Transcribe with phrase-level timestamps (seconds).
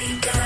[0.00, 0.39] think I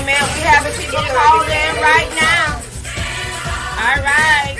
[0.00, 0.22] Amen.
[0.32, 2.56] We having people called in right now.
[3.76, 4.56] All right.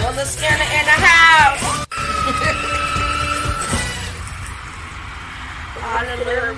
[0.00, 1.60] Brother Skinner in the house.
[5.84, 6.56] hallelujah.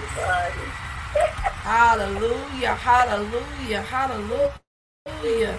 [1.67, 2.75] Hallelujah.
[2.77, 3.83] Hallelujah.
[3.83, 5.59] Hallelujah.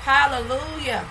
[0.00, 1.04] Hallelujah.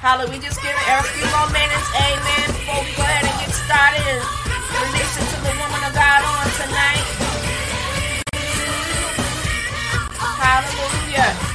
[0.00, 0.32] Hallelujah.
[0.32, 1.88] We just give it a few more minutes.
[1.92, 2.46] Amen.
[2.56, 6.48] Before we go ahead and get started and listen to the woman of God on
[6.56, 7.31] tonight.
[10.42, 11.51] Hallelujah.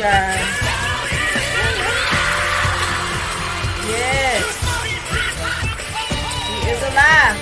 [0.00, 0.40] guys.
[3.84, 4.44] Yes.
[6.48, 7.36] He is alive.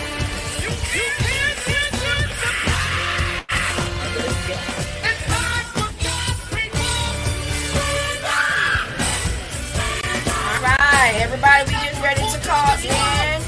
[10.34, 13.38] Alright, everybody, we getting ready to call in.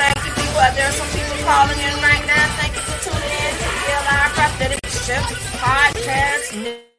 [0.00, 0.64] Thank you, people.
[0.72, 2.48] There are some people calling in right now.
[2.56, 6.89] Thank you for tuning in to the Live Prophetic Shift Podcast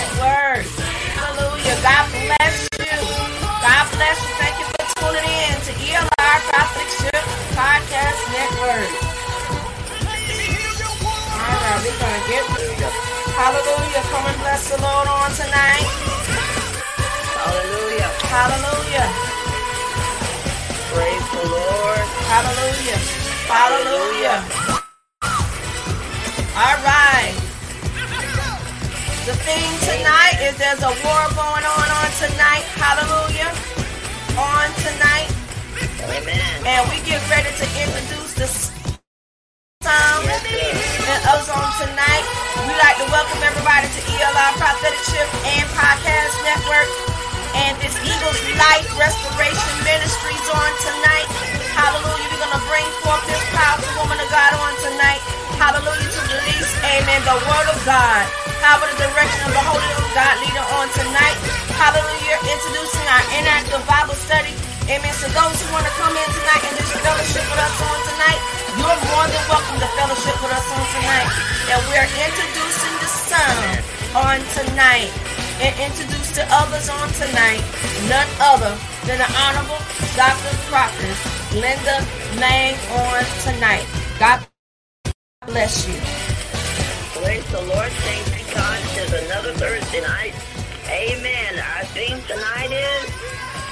[0.00, 0.64] that word.
[1.20, 1.76] Hallelujah.
[1.84, 2.88] God bless you.
[3.60, 4.32] God bless you.
[4.40, 8.90] Thank you for tuning in to ELI Prophetic Shift Podcast Network.
[11.36, 12.92] All right, we're going to get real.
[13.36, 14.02] Hallelujah.
[14.08, 15.84] Come and bless the Lord on tonight.
[17.36, 18.08] Hallelujah.
[18.24, 19.06] Hallelujah.
[20.92, 22.04] Praise the Lord.
[22.24, 22.98] Hallelujah.
[23.48, 24.40] Hallelujah.
[24.40, 24.80] Hallelujah.
[26.56, 27.39] All right.
[29.28, 32.64] The theme tonight is there's a war going on on tonight.
[32.72, 33.52] Hallelujah.
[34.32, 35.28] On tonight.
[36.08, 36.56] Amen.
[36.64, 42.24] And we get ready to introduce the song and us on tonight.
[42.64, 46.88] we like to welcome everybody to ELI Prophetic Shift and Podcast Network.
[47.60, 51.28] And this Eagles Life Restoration Ministries on tonight.
[51.76, 52.24] Hallelujah.
[52.32, 55.20] We're going to bring forth this powerful woman of God on tonight
[55.60, 58.24] hallelujah, to release, amen, the word of God.
[58.64, 61.36] However, the direction of the Holy Ghost, God leading on tonight,
[61.76, 64.56] hallelujah, introducing our interactive Bible study,
[64.88, 65.12] amen.
[65.20, 68.40] So those who want to come in tonight and just fellowship with us on tonight,
[68.80, 71.28] you're more than welcome to fellowship with us on tonight.
[71.68, 73.56] And we're introducing the Son
[74.16, 75.12] on tonight
[75.60, 77.60] and introduce the others on tonight,
[78.08, 78.72] none other
[79.04, 79.80] than the Honorable
[80.16, 80.56] Dr.
[80.72, 81.12] Crocker,
[81.52, 82.00] Linda
[82.40, 83.84] Lang on tonight.
[84.16, 84.49] God
[85.46, 85.94] bless you.
[87.16, 87.90] Praise the Lord.
[88.04, 88.78] Thank God.
[88.92, 90.34] It's another Thursday night.
[90.86, 91.58] Amen.
[91.58, 93.08] Our theme tonight is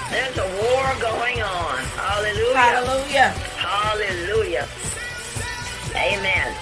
[0.08, 1.78] there's a war going on.
[1.94, 2.56] Hallelujah.
[2.56, 3.28] Hallelujah.
[3.60, 4.68] Hallelujah.
[5.92, 6.52] Amen.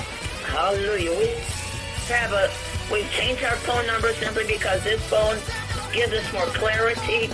[0.50, 1.14] Hallelujah.
[1.16, 1.28] We
[2.12, 2.50] have a
[2.92, 5.38] we've changed our phone number simply because this phone
[5.94, 7.30] gives us more clarity.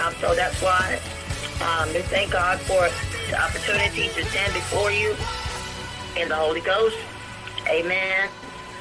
[0.00, 0.98] Um, so that's why
[1.60, 2.88] um, we thank God for
[3.30, 5.14] the opportunity to stand before you
[6.16, 6.96] in the Holy Ghost.
[7.68, 8.28] Amen.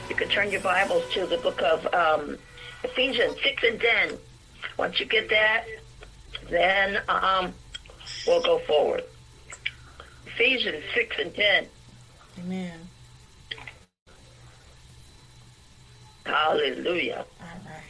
[0.09, 2.37] You can turn your Bibles to the book of um,
[2.83, 4.17] Ephesians 6 and 10.
[4.77, 5.65] Once you get that,
[6.49, 7.53] then um,
[8.27, 9.03] we'll go forward.
[10.27, 11.65] Ephesians 6 and 10.
[12.39, 12.79] Amen.
[16.25, 17.25] Hallelujah.
[17.39, 17.83] All right.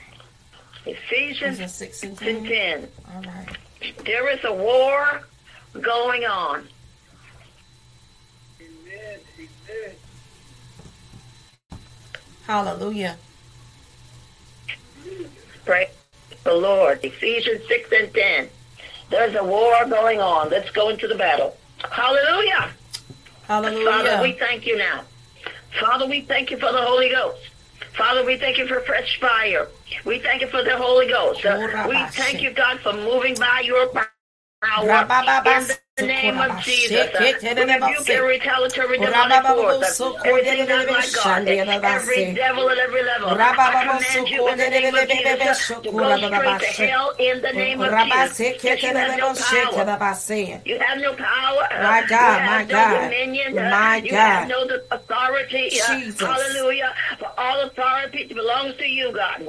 [0.86, 2.82] Ephesians Ephesians 6 and 6 and 10.
[2.82, 2.88] 10.
[3.16, 3.58] All right.
[4.06, 5.22] There is a war
[5.82, 6.68] going on.
[12.52, 13.16] Hallelujah.
[15.64, 15.88] Praise
[16.44, 17.00] the Lord.
[17.02, 18.50] Ephesians 6 and 10.
[19.10, 20.50] There's a war going on.
[20.50, 21.56] Let's go into the battle.
[21.90, 22.72] Hallelujah.
[23.44, 23.86] Hallelujah.
[23.86, 25.04] Father, we thank you now.
[25.80, 27.40] Father, we thank you for the Holy Ghost.
[27.94, 29.70] Father, we thank you for fresh fire.
[30.04, 31.46] We thank you for the Holy Ghost.
[31.46, 34.06] Uh, we thank you, God, for moving by your power.
[36.02, 37.20] In the name of Jesus, uh,
[37.56, 43.04] we rebuke every retaliatory demonic force, uh, everything not like God, every devil at every
[43.04, 43.30] level.
[43.30, 47.42] I command you in the name of Jesus uh, to go straight to hell in
[47.42, 48.40] the name of Jesus.
[48.64, 49.28] Yes, you have no
[49.74, 49.86] power.
[50.66, 51.68] You have no power.
[51.72, 53.58] uh, My God, my God, dominion.
[53.58, 54.70] uh, my you have God.
[54.70, 55.82] no authority.
[55.82, 56.22] uh, Jesus.
[56.22, 56.94] Hallelujah.
[57.20, 59.42] For all authority belongs to you, God.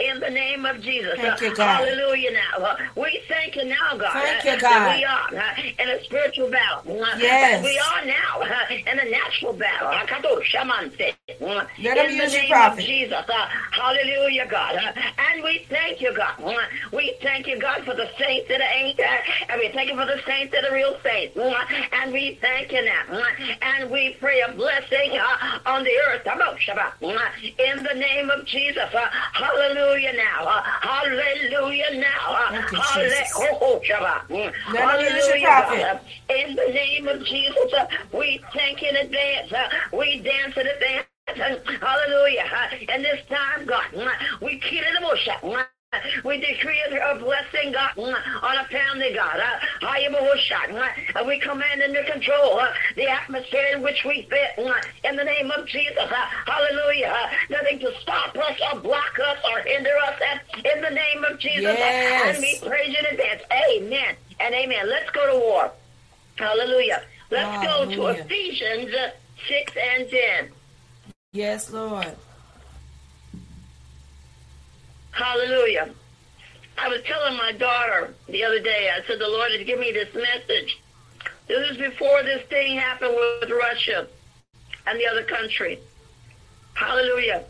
[0.00, 1.14] In the name of Jesus.
[1.16, 1.76] Thank uh, you, God.
[1.88, 2.64] Hallelujah now.
[2.64, 4.12] Uh, We thank you now, God.
[4.12, 4.96] Thank uh, you, God.
[4.96, 6.94] We are uh, in a spiritual battle.
[7.18, 7.64] Yes.
[7.64, 9.88] We are now in a natural battle.
[9.88, 11.68] Akato shaman said, Let
[11.98, 12.80] him In the use you, name prophet.
[12.80, 13.24] of Jesus.
[13.28, 14.76] Uh, Hallelujah, God.
[15.18, 16.34] And we thank you, God.
[16.92, 18.98] We thank you, God, for the saints that ain't.
[19.00, 19.04] uh,
[19.50, 21.36] And we thank you for the saints that are real saints.
[21.92, 23.22] And we thank you now.
[23.62, 26.26] And we pray a blessing uh, on the earth.
[27.58, 28.88] In the name of Jesus.
[28.94, 30.62] Uh, Hallelujah now.
[30.80, 32.46] Hallelujah now.
[32.50, 33.32] Thank you, Halle- Jesus.
[33.36, 34.28] oh, oh, Shabbat.
[34.30, 34.50] Let
[35.00, 35.89] him use you, Hallelujah,
[36.28, 39.52] In the name of Jesus, uh, we thank in advance.
[39.52, 41.06] Uh, we dance in advance.
[41.28, 42.44] Uh, Hallelujah.
[42.52, 44.08] Uh, and this time, God, uh,
[44.42, 45.28] we kill the bush.
[46.24, 49.40] We decree a blessing, God, uh, on a family, God.
[49.82, 50.70] I am a shot.
[50.70, 52.60] And we command and to control
[52.94, 54.64] the atmosphere in which we fit.
[55.02, 56.08] In the name of Jesus.
[56.46, 57.30] Hallelujah.
[57.50, 60.14] Nothing to stop us or block us or hinder us.
[60.64, 61.76] In the name of Jesus.
[61.76, 62.36] Yes.
[62.36, 63.42] And we praise you in advance.
[63.50, 64.88] Amen and amen.
[64.88, 65.72] Let's go to war.
[66.40, 67.02] Hallelujah.
[67.30, 69.10] Let's go to Ephesians uh,
[69.46, 70.48] 6 and 10.
[71.32, 72.16] Yes, Lord.
[75.10, 75.90] Hallelujah.
[76.78, 79.92] I was telling my daughter the other day, I said, the Lord has given me
[79.92, 80.80] this message.
[81.46, 84.08] This is before this thing happened with Russia
[84.86, 85.78] and the other country.
[86.72, 87.44] Hallelujah.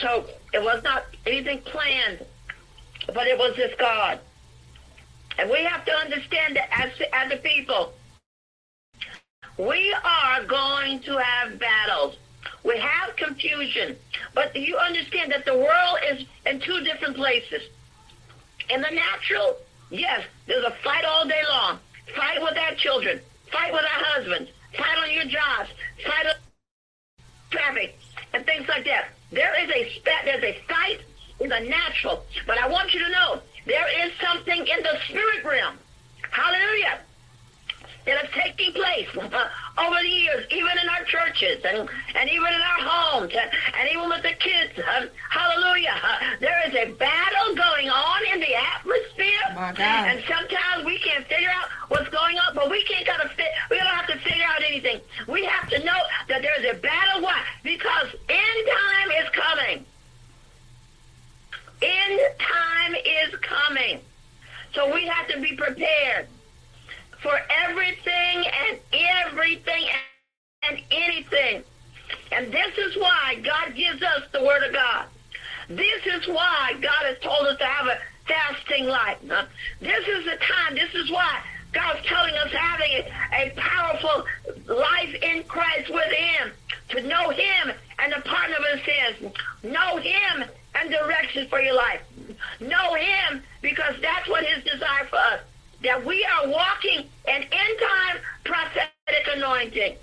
[0.00, 0.24] So
[0.54, 2.24] it was not anything planned,
[3.08, 4.20] but it was this God.
[5.38, 7.92] And we have to understand that as, as a people,
[9.58, 12.16] we are going to have battles.
[12.62, 13.96] We have confusion.
[14.34, 17.62] But you understand that the world is in two different places.
[18.68, 19.56] In the natural,
[19.90, 21.78] yes, there's a fight all day long.
[22.14, 23.20] Fight with our children.
[23.50, 24.50] Fight with our husbands.
[24.76, 25.70] Fight on your jobs.
[26.04, 26.34] Fight on
[27.50, 27.98] traffic
[28.34, 29.08] and things like that.
[29.32, 31.00] There is a there's a fight
[31.40, 35.44] in the natural, but I want you to know there is something in the spirit
[35.44, 35.78] realm.
[36.30, 37.00] Hallelujah
[38.06, 39.48] that have taking place uh,
[39.78, 43.88] over the years, even in our churches and, and even in our homes and, and
[43.90, 44.72] even with the kids.
[44.78, 45.94] Uh, hallelujah.
[46.02, 49.46] Uh, there is a battle going on in the atmosphere.
[49.54, 50.08] My God.
[50.08, 53.76] And sometimes we can't figure out what's going on, but we can't gotta fit we
[53.76, 55.00] don't have to figure out anything.
[55.28, 57.22] We have to know that there's a battle.
[57.22, 57.42] Why?
[57.62, 59.86] Because end time is coming.
[61.82, 64.00] End time is coming.
[64.72, 66.28] So we have to be prepared
[67.26, 68.78] for everything and
[69.26, 69.84] everything
[70.62, 71.64] and anything.
[72.30, 75.06] And this is why God gives us the Word of God.
[75.68, 79.18] This is why God has told us to have a fasting life.
[79.80, 80.76] This is the time.
[80.76, 81.42] This is why
[81.72, 84.24] God's telling us having a, a powerful
[84.68, 86.52] life in Christ with Him,
[86.90, 89.34] to know Him and the pardon of His sins.
[89.64, 90.44] Know Him
[90.76, 92.02] and direction for your life.
[92.60, 95.40] Know Him because that's what His desire for us.
[95.82, 99.96] That we are walking an end time prophetic anointing.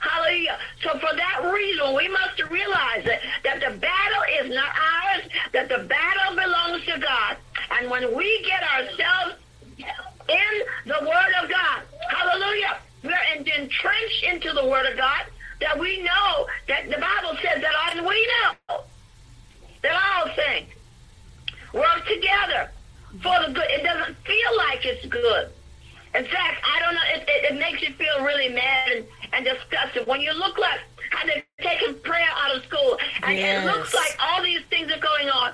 [0.00, 0.58] Hallelujah.
[0.82, 5.68] So for that reason, we must realize that, that the battle is not ours, that
[5.68, 7.36] the battle belongs to God.
[7.72, 9.34] And when we get ourselves
[9.76, 10.52] in
[10.86, 15.24] the Word of God, hallelujah, we're entrenched into the Word of God,
[15.60, 18.28] that we know that the Bible says that and we
[18.68, 18.80] know
[19.82, 20.68] that all things
[21.72, 22.70] work together
[23.22, 23.66] for the good.
[23.70, 25.50] It doesn't feel like it's good.
[26.14, 29.44] In fact, I don't know, it, it, it makes you feel really mad and, and
[29.44, 33.64] disgusted when you look like how they're taking prayer out of school and Yes.
[33.64, 35.52] it looks like all these things are going on.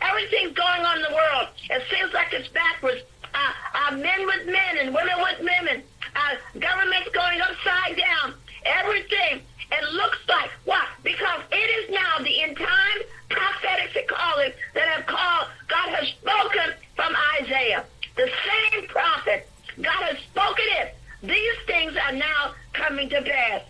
[0.00, 1.48] Everything's going on in the world.
[1.70, 3.02] It seems like it's backwards.
[3.34, 3.38] Uh,
[3.74, 5.82] uh, men with men and women with women.
[6.16, 8.34] Uh, government's going upside down.
[8.64, 9.42] Everything.
[9.70, 10.86] It looks like what?
[11.02, 15.48] Because it is now the end time prophetic calling that have called.
[15.68, 17.84] God has spoken from Isaiah.
[18.16, 18.30] The
[18.72, 19.48] same prophet.
[19.80, 20.94] God has spoken it.
[21.22, 23.62] These things are now coming to pass.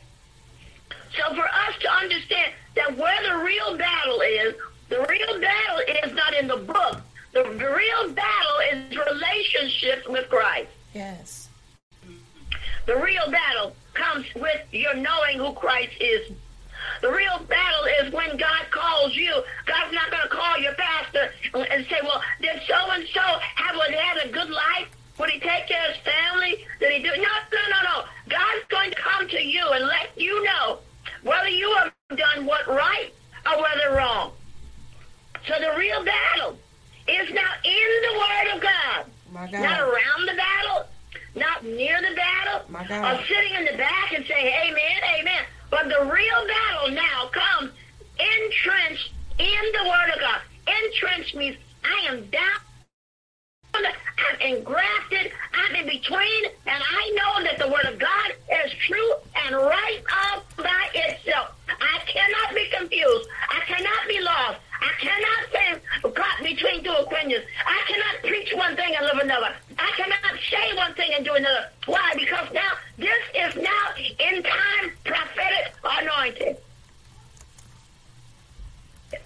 [1.17, 4.55] So for us to understand that where the real battle is,
[4.89, 7.01] the real battle is not in the book.
[7.33, 10.69] The, the real battle is relationships with Christ.
[10.95, 11.49] Yes.
[12.87, 16.33] The real battle comes with your knowing who Christ is.
[17.03, 19.43] The real battle is when God calls you.
[19.67, 24.29] God's not going to call your pastor and say, well, did so-and-so have had a
[24.31, 24.89] good life?
[25.19, 26.65] Would he take care of his family?
[26.81, 27.09] Did he do?
[27.09, 28.05] No, no, no, no.
[28.29, 30.79] God's going to come to you and let you know
[31.23, 33.11] whether you have done what right
[33.47, 34.33] or whether wrong.
[35.47, 36.59] So the real battle
[37.09, 39.07] is now in the Word of God.
[39.33, 40.87] My Not around the battle,
[41.35, 43.21] not near the battle, God.
[43.21, 45.43] or sitting in the back and saying, Amen, Amen.
[45.71, 47.73] But the real battle now comes
[48.19, 50.41] entrenched in the Word of God.
[50.67, 52.61] Entrenched means I am down.
[54.41, 55.33] Engrafted.
[55.53, 58.33] I'm in between, and I know that the Word of God
[58.65, 59.13] is true
[59.45, 61.55] and right all by itself.
[61.69, 63.29] I cannot be confused.
[63.51, 64.59] I cannot be lost.
[64.81, 65.59] I cannot say
[66.15, 67.45] caught between two opinions.
[67.67, 69.55] I cannot preach one thing and live another.
[69.79, 71.69] I cannot say one thing and do another.
[71.87, 72.13] Why?
[72.17, 76.57] Because now this is now in time prophetic anointing.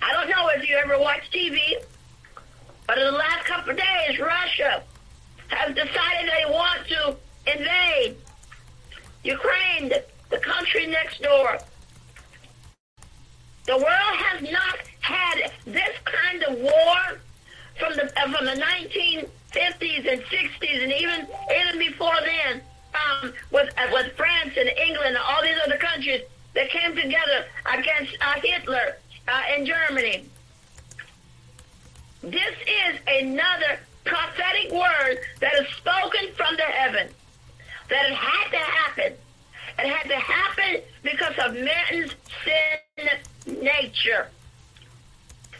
[0.00, 1.74] I don't know if you ever watch TV,
[2.86, 4.82] but in the last couple of days, Russia
[5.52, 7.16] has decided they want to
[7.46, 8.16] invade
[9.24, 11.58] Ukraine, the, the country next door.
[13.66, 17.20] The world has not had this kind of war
[17.78, 21.26] from the uh, from the 1950s and 60s and even
[21.60, 22.60] even before then
[22.94, 26.22] um, with uh, with France and England and all these other countries
[26.54, 28.96] that came together against uh, Hitler
[29.28, 30.24] uh, in Germany.
[32.22, 37.08] This is another prophetic word that is spoken from the heaven.
[37.88, 39.12] That it had to happen.
[39.78, 44.28] It had to happen because of man's sin nature.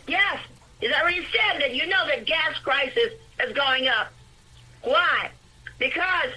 [0.07, 0.39] Yes,
[0.81, 4.13] it's already said that you know that gas prices is going up.
[4.83, 5.31] Why?
[5.79, 6.33] Because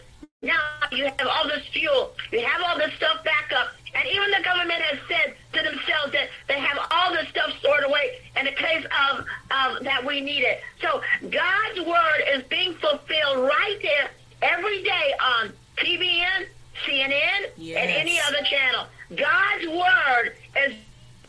[0.46, 0.60] now
[0.92, 4.44] you have all this fuel, you have all this stuff back up, and even the
[4.44, 8.52] government has said to themselves that they have all this stuff stored away in the
[8.52, 9.20] case of,
[9.52, 10.62] of that we need it.
[10.82, 14.10] So God's word is being fulfilled right there
[14.42, 16.46] every day on TBN,
[16.86, 17.78] CNN, Yes.
[17.82, 18.86] and any other channel.
[19.16, 20.34] God's word
[20.68, 20.76] is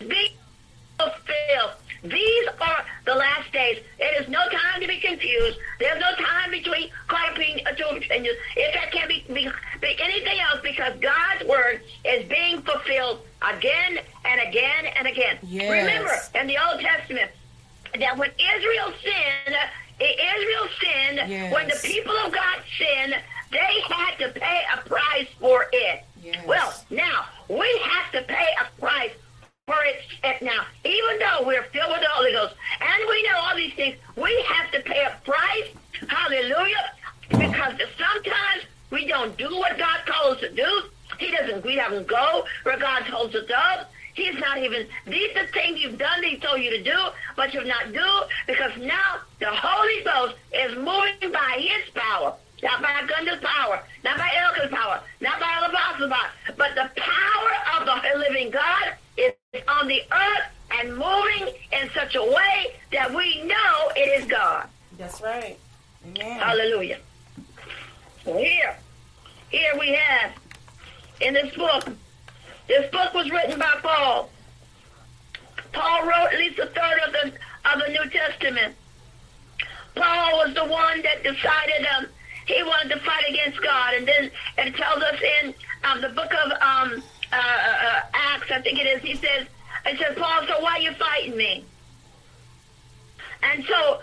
[0.09, 0.33] being
[0.99, 1.73] fulfilled.
[2.03, 2.66] These are the last
[3.75, 3.85] days.
[3.99, 5.59] It is no time to be confused.
[5.79, 6.91] There's no time between
[7.77, 8.39] two opinions.
[8.57, 13.99] If that can't be, be, be anything else, because God's word is being fulfilled again
[14.25, 15.39] and again and again.
[15.43, 15.71] Yes.
[15.71, 17.31] Remember in the Old Testament
[17.99, 19.57] that when Israel sinned,
[20.01, 21.31] Israel sinned.
[21.31, 21.53] Yes.
[21.53, 23.15] When the people of God sinned,
[23.53, 26.05] they had to pay a price for it.
[26.23, 26.45] Yes.
[26.47, 29.13] Well, now we have to pay a price
[29.67, 30.65] for it now.
[30.85, 34.45] Even though we're filled with the Holy Ghost and we know all these things, we
[34.49, 35.71] have to pay a price.
[36.09, 36.93] Hallelujah.
[37.31, 40.83] Because sometimes we don't do what God calls us to do.
[41.19, 43.83] He doesn't we haven't go where God tells us go.
[44.15, 46.99] He's not even these are things you've done that he told you to do,
[47.35, 48.07] but you've not do
[48.47, 52.35] because now the Holy Ghost is moving by his power.
[52.63, 56.75] Not by Gunda's power, not by Elka's power, not by all the apostles' power, but
[56.75, 59.33] the power of the living God is
[59.69, 60.47] on the earth
[60.79, 64.69] and moving in such a way that we know it is God.
[64.99, 65.59] That's right.
[66.05, 66.39] Amen.
[66.39, 66.99] Hallelujah.
[68.25, 68.77] So here,
[69.51, 70.33] here we have
[71.21, 71.89] in this book.
[72.69, 74.31] This book was written by Paul.
[75.73, 77.33] Paul wrote at least a third of the
[77.73, 78.75] of the New Testament.
[79.95, 82.07] Paul was the one that decided um,
[82.47, 85.55] he wanted to fight against God, and then it tells us in
[85.85, 89.47] um, the book of um, uh, uh, Acts, I think it is, he says,
[89.85, 91.65] I said, Paul, so why are you fighting me?
[93.43, 94.01] And so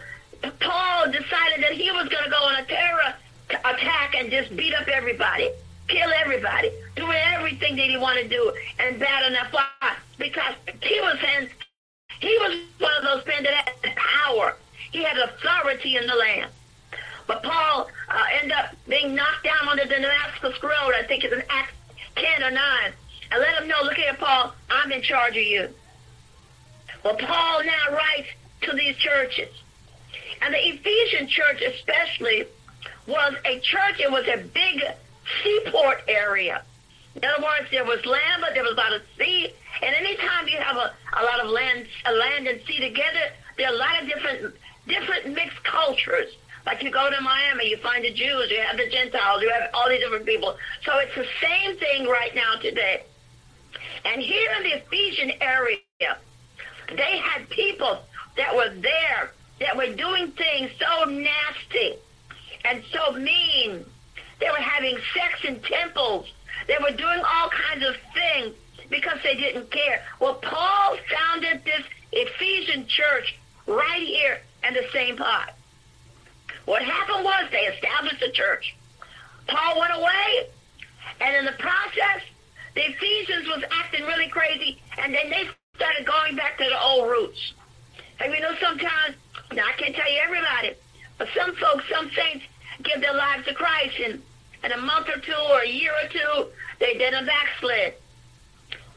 [0.59, 3.13] Paul decided that he was going to go on a terror
[3.49, 5.49] attack and just beat up everybody,
[5.87, 9.95] kill everybody, do everything that he wanted to do, and bad enough why?
[10.17, 11.49] Because he was in,
[12.19, 14.55] he was one of those men that had power.
[14.91, 16.51] He had authority in the land.
[17.25, 20.93] But Paul uh, ended up being knocked down on the Damascus Road.
[20.95, 21.73] I think it's in Acts
[22.15, 22.93] 10 or 9.
[23.33, 25.67] And let him know, look here, Paul, I'm in charge of you.
[27.03, 28.29] Well, Paul now writes
[28.61, 29.49] to these churches.
[30.39, 32.45] And the Ephesian church especially
[33.07, 34.83] was a church, it was a big
[35.41, 36.61] seaport area.
[37.15, 39.51] In other words, there was land, but there was a lot of sea.
[39.81, 43.67] And anytime you have a, a lot of land, a land and sea together, there
[43.67, 44.53] are a lot of different
[44.87, 46.29] different mixed cultures.
[46.67, 49.71] Like you go to Miami, you find the Jews, you have the Gentiles, you have
[49.73, 50.55] all these different people.
[50.85, 53.03] So it's the same thing right now today.
[54.05, 55.79] And here in the Ephesian area,
[56.89, 57.99] they had people
[58.37, 61.95] that were there that were doing things so nasty
[62.65, 63.85] and so mean.
[64.39, 66.31] They were having sex in temples.
[66.67, 68.55] They were doing all kinds of things
[68.89, 70.03] because they didn't care.
[70.19, 75.53] Well, Paul founded this Ephesian church right here in the same pot.
[76.65, 78.75] What happened was they established a church.
[79.47, 80.47] Paul went away,
[81.19, 82.21] and in the process,
[82.75, 87.09] the Ephesians was acting really crazy, and then they started going back to the old
[87.09, 87.53] roots.
[88.19, 89.15] And you know, sometimes,
[89.53, 90.73] now I can't tell you everybody,
[91.17, 92.45] but some folks, some saints,
[92.83, 94.21] give their lives to Christ, and
[94.63, 96.49] in a month or two or a year or two,
[96.79, 97.93] they did a backslid.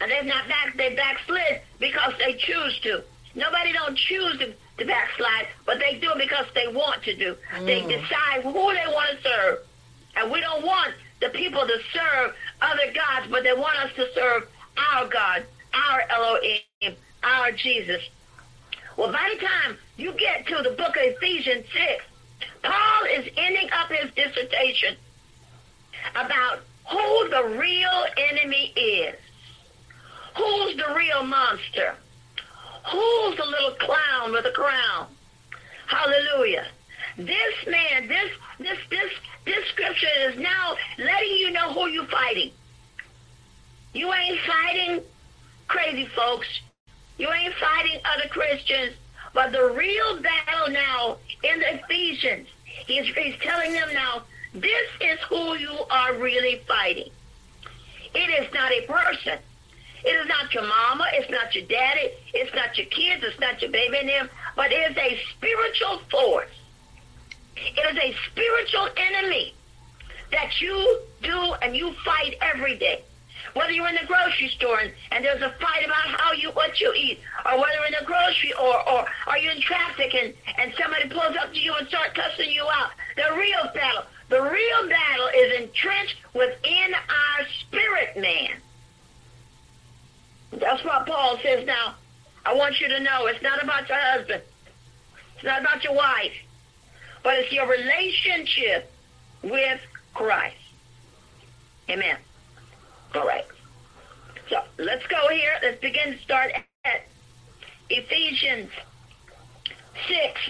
[0.00, 3.02] And they've not back, they backslid because they choose to.
[3.34, 7.36] Nobody don't choose to, to backslide, but they do it because they want to do.
[7.56, 7.66] Mm.
[7.66, 9.58] They decide who they want to serve.
[10.16, 14.06] And we don't want the people to serve other gods, but they want us to
[14.14, 15.44] serve our God,
[15.74, 18.02] our Elohim, our Jesus.
[18.96, 22.04] Well, by the time you get to the book of Ephesians 6,
[22.62, 24.96] Paul is ending up his dissertation
[26.14, 29.14] about who the real enemy is.
[30.36, 31.94] Who's the real monster?
[32.90, 35.08] Who's the little clown with a crown?
[35.86, 36.66] Hallelujah.
[37.16, 39.12] This man, this this this
[39.46, 42.50] this scripture is now letting you know who you're fighting.
[43.94, 45.02] You ain't fighting
[45.68, 46.48] crazy folks.
[47.16, 48.94] You ain't fighting other Christians.
[49.32, 52.48] But the real battle now in the Ephesians,
[52.86, 57.10] he's, he's telling them now, this is who you are really fighting.
[58.14, 59.38] It is not a person.
[60.04, 61.06] It is not your mama.
[61.12, 62.10] It's not your daddy.
[62.34, 63.22] It's not your kids.
[63.24, 64.30] It's not your baby and them.
[64.56, 66.50] But it is a spiritual force.
[67.56, 69.54] It is a spiritual enemy
[70.32, 73.02] that you do and you fight every day.
[73.54, 76.78] Whether you're in the grocery store and, and there's a fight about how you what
[76.80, 80.74] you eat, or whether in the grocery or or are you in traffic and, and
[80.78, 82.90] somebody pulls up to you and start cussing you out.
[83.16, 84.02] The real battle.
[84.28, 88.50] The real battle is entrenched within our spirit man.
[90.52, 91.94] That's what Paul says now.
[92.44, 94.42] I want you to know it's not about your husband.
[95.36, 96.32] It's not about your wife.
[97.26, 98.88] But it's your relationship
[99.42, 99.80] with
[100.14, 100.54] Christ.
[101.90, 102.18] Amen.
[103.16, 103.44] All right.
[104.48, 105.54] So let's go here.
[105.60, 106.52] Let's begin to start
[106.84, 107.02] at
[107.90, 108.70] Ephesians
[110.06, 110.40] 6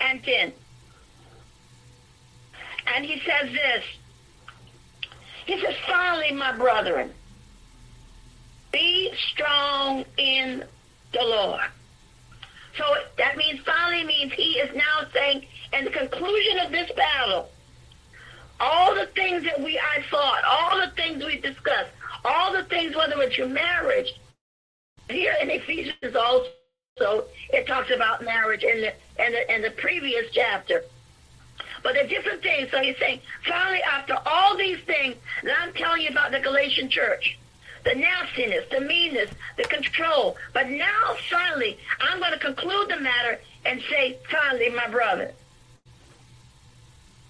[0.00, 0.52] and 10.
[2.96, 3.84] And he says this.
[5.44, 7.12] He says, finally, my brethren,
[8.72, 10.64] be strong in
[11.12, 11.60] the Lord.
[12.76, 12.84] So
[13.18, 17.50] that means finally means he is now saying in the conclusion of this battle,
[18.60, 21.90] all the things that we I thought, all the things we discussed,
[22.24, 24.12] all the things whether it's your marriage.
[25.08, 28.92] Here in Ephesians also it talks about marriage in the
[29.24, 30.82] in the in the previous chapter.
[31.82, 32.70] But the different things.
[32.70, 36.88] So he's saying, finally, after all these things that I'm telling you about the Galatian
[36.88, 37.38] church,
[37.84, 40.36] the nastiness, the meanness, the control.
[40.52, 45.32] But now, finally, I'm going to conclude the matter and say, finally, my brother.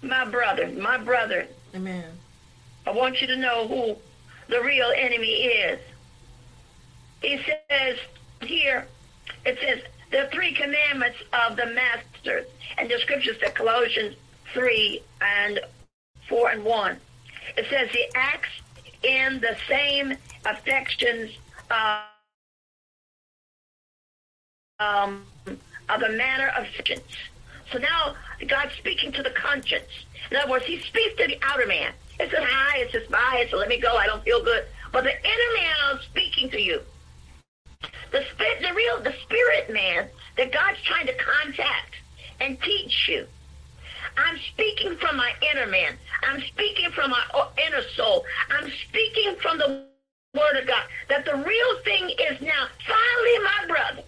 [0.01, 1.47] My brother, my brother.
[1.73, 2.11] Amen.
[2.87, 3.95] I want you to know who
[4.47, 5.79] the real enemy is.
[7.21, 7.97] He says
[8.41, 8.87] here,
[9.45, 12.45] it says, the three commandments of the masters.
[12.77, 14.15] And the scriptures say Colossians
[14.53, 15.59] 3 and
[16.29, 16.97] 4 and 1.
[17.57, 18.49] It says the acts
[19.03, 21.31] in the same affections
[21.71, 22.03] uh,
[24.79, 25.25] um,
[25.89, 27.01] of the manner of conscience.
[27.71, 28.15] So now
[28.47, 30.05] God's speaking to the conscience.
[30.31, 31.93] In other words, he speaks to the outer man.
[32.19, 34.65] It says, hi, it says, bye, it says, let me go, I don't feel good.
[34.91, 36.81] But the inner man I'm speaking to you.
[38.11, 41.95] The spirit, the real, the spirit man that God's trying to contact
[42.39, 43.25] and teach you.
[44.17, 45.97] I'm speaking from my inner man.
[46.23, 47.21] I'm speaking from my
[47.67, 48.23] inner soul.
[48.49, 49.83] I'm speaking from the
[50.35, 50.83] word of God.
[51.09, 54.03] That the real thing is now, finally, my brother.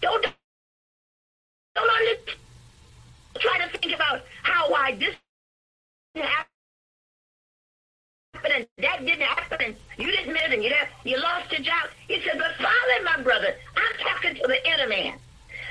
[0.00, 0.26] Don't,
[1.74, 2.32] don't under,
[3.38, 5.14] try to think about how, why this
[6.14, 6.46] happened
[8.44, 10.70] and that didn't happen and you didn't miss and you,
[11.04, 11.90] you lost your job.
[12.08, 15.18] He said, but finally, my brother, I'm talking to the inner man.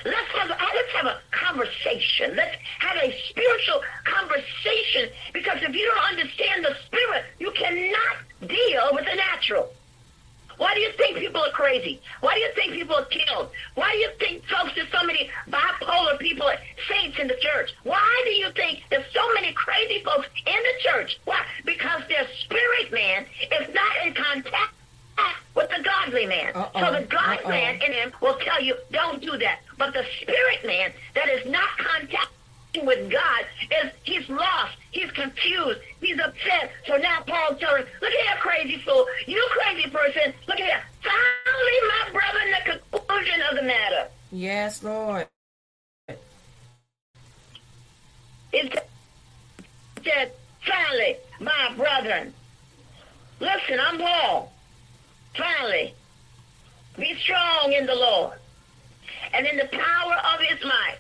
[0.06, 2.36] Let's have, uh, let's have a conversation.
[2.36, 8.90] Let's have a spiritual conversation because if you don't understand the spirit, you cannot deal
[8.94, 9.70] with the natural.
[10.58, 12.02] Why do you think people are crazy?
[12.20, 13.50] Why do you think people are killed?
[13.76, 16.52] Why do you think, folks, there's so many bipolar people,
[16.90, 17.74] saints in the church?
[17.84, 21.18] Why do you think there's so many crazy folks in the church?
[21.24, 21.46] Why?
[21.66, 24.74] Because their spirit man is not in contact
[25.56, 26.56] with the godly man.
[26.56, 26.80] Uh-oh.
[26.80, 27.50] So the God Uh-oh.
[27.50, 29.60] man in him will tell you, don't do that.
[29.78, 32.30] But the spirit man that is not contact
[32.84, 33.46] with God
[33.84, 36.72] is he's lost, he's confused, he's upset.
[36.86, 40.84] So now Paul's telling, look at that crazy fool, you crazy person, look at that.
[41.02, 44.08] Finally, my brother, in the conclusion of the matter.
[44.32, 45.28] Yes, Lord.
[48.52, 48.84] It
[50.04, 50.32] said,
[50.66, 52.34] finally, my brethren,
[53.40, 54.52] listen, I'm Paul.
[55.40, 55.94] Finally,
[56.98, 58.38] be strong in the Lord
[59.34, 60.98] and in the power of his might.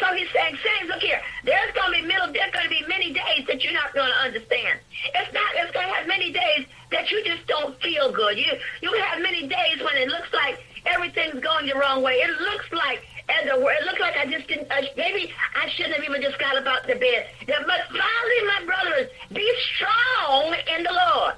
[0.00, 2.84] So he's saying, Saints, look here, there's going to be middle, there's going to be
[2.88, 4.80] many days that you're not going to understand.
[5.14, 8.38] It's not, it's going to have many days that you just don't feel good.
[8.38, 12.14] You, you have many days when it looks like everything's going the wrong way.
[12.14, 15.94] It looks like, and the, it looks like I just didn't, uh, maybe I shouldn't
[15.94, 17.28] have even just got about the bed.
[17.46, 21.34] But finally, my brothers, be strong in the Lord.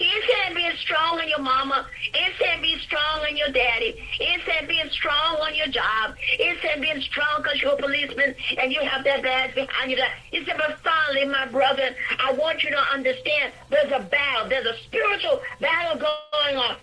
[0.00, 1.86] He said being strong on your mama.
[2.00, 4.02] He said being strong on your daddy.
[4.18, 6.14] He said being strong on your job.
[6.16, 9.98] He said being strong because you're a policeman and you have that badge behind you.
[10.30, 14.48] He said, but finally, my brother, I want you to understand there's a battle.
[14.48, 16.76] There's a spiritual battle going on.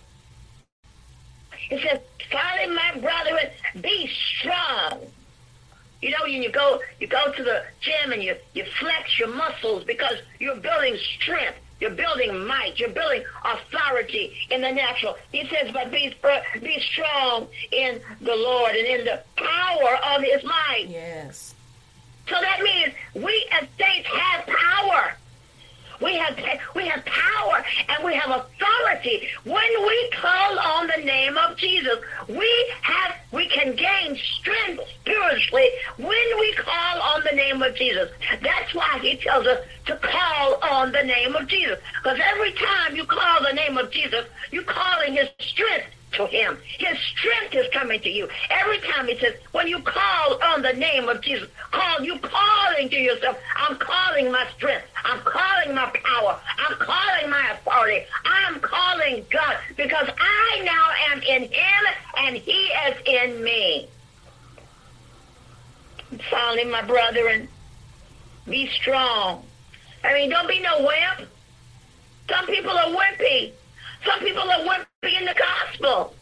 [1.57, 3.39] He said, finally, my brother,
[3.81, 5.07] be strong.
[6.03, 9.85] You know, you go you go to the gym and you, you flex your muscles
[9.85, 11.57] because you're building strength.
[11.79, 12.79] You're building might.
[12.79, 15.15] You're building authority in the natural.
[15.31, 16.15] He says, but be,
[16.61, 20.85] be strong in the Lord and in the power of his might.
[20.87, 21.53] Yes.
[22.27, 25.13] So that means we as saints have power.
[26.01, 26.37] We have
[26.75, 31.97] we have power and we have authority when we call on the name of Jesus.
[32.27, 38.11] We have we can gain strength spiritually when we call on the name of Jesus.
[38.41, 41.79] That's why he tells us to call on the name of Jesus.
[42.03, 46.57] Because every time you call the name of Jesus, you're calling his strength to him.
[46.77, 48.27] His strength is coming to you.
[48.49, 52.89] Every time he says, when you call on the name of Jesus, call, you calling
[52.89, 54.85] to yourself, I'm calling my strength.
[55.03, 56.39] I'm calling my power.
[56.57, 58.05] I'm calling my authority.
[58.25, 61.85] I'm calling God because I now am in him
[62.17, 62.51] and he
[62.87, 63.87] is in me.
[66.31, 67.49] Finally, my brethren,
[68.45, 69.43] be strong.
[70.03, 71.29] I mean, don't be no wimp.
[72.29, 73.51] Some people are wimpy.
[74.05, 76.15] Some people are wimpy in the gospel.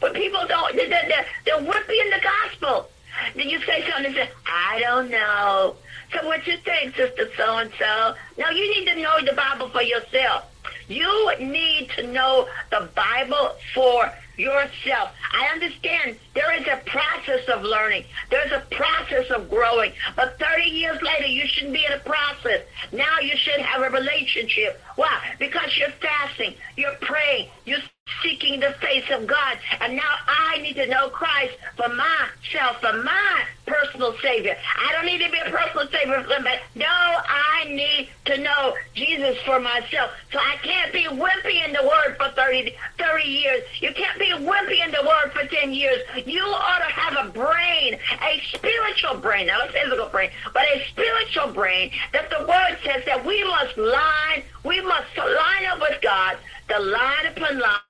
[0.00, 2.88] But people don't, they're, they're, they're wimpy in the gospel.
[3.34, 5.74] Then you say something and say, I don't know.
[6.12, 8.14] So what you think, Sister So-and-so?
[8.38, 10.44] No, you need to know the Bible for yourself.
[10.88, 15.10] You need to know the Bible for yourself.
[15.32, 18.04] I understand there is a process of learning.
[18.30, 19.92] There's a process of growing.
[20.14, 22.62] But 30 years later, you shouldn't be in a process.
[22.92, 24.80] Now you should have a relationship.
[24.96, 25.34] Why?
[25.38, 27.78] Because you're fasting, you're praying, you're
[28.24, 29.58] seeking the face of God.
[29.80, 34.56] And now I need to know Christ for myself, for my personal Savior.
[34.78, 36.58] I don't need to be a personal Savior for somebody.
[36.74, 40.10] No, I need to know Jesus for myself.
[40.32, 43.62] So I can't be wimpy in the Word for 30, 30 years.
[43.80, 46.00] You can't be wimpy in the Word for 10 years.
[46.26, 50.84] You ought to have a brain, a spiritual brain, not a physical brain, but a
[50.88, 56.00] spiritual brain that the Word says that we must line, we must line up with
[56.02, 56.36] God,
[56.68, 57.80] the line upon line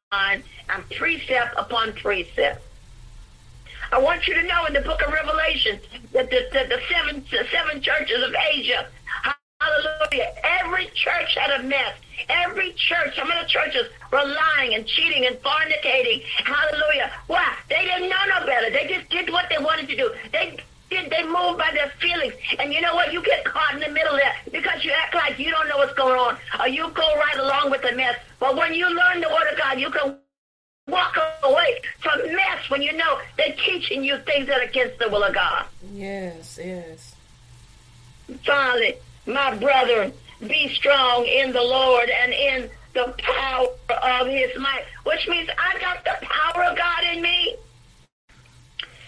[0.68, 2.62] and precept upon precept.
[3.92, 5.78] I want you to know in the book of Revelation
[6.12, 8.88] that the, the, the seven the seven churches of Asia,
[9.60, 11.94] hallelujah, every church had a mess.
[12.28, 16.22] Every church, some of the churches were lying and cheating and fornicating.
[16.44, 17.10] Hallelujah.
[17.26, 17.54] Why?
[17.68, 18.70] They didn't know no better.
[18.70, 20.10] They just did what they wanted to do.
[20.32, 20.56] They
[21.08, 22.34] they move by their feelings.
[22.58, 23.12] And you know what?
[23.12, 25.94] You get caught in the middle there because you act like you don't know what's
[25.94, 28.16] going on, or you go right along with the mess.
[28.38, 30.16] But when you learn the Word of God, you can
[30.86, 35.08] walk away from mess when you know they're teaching you things that are against the
[35.08, 35.64] will of God.
[35.92, 37.14] Yes, yes.
[38.44, 40.12] Finally, my brother,
[40.46, 43.66] be strong in the Lord and in the power
[44.02, 47.56] of his might, which means I got the power of God in me.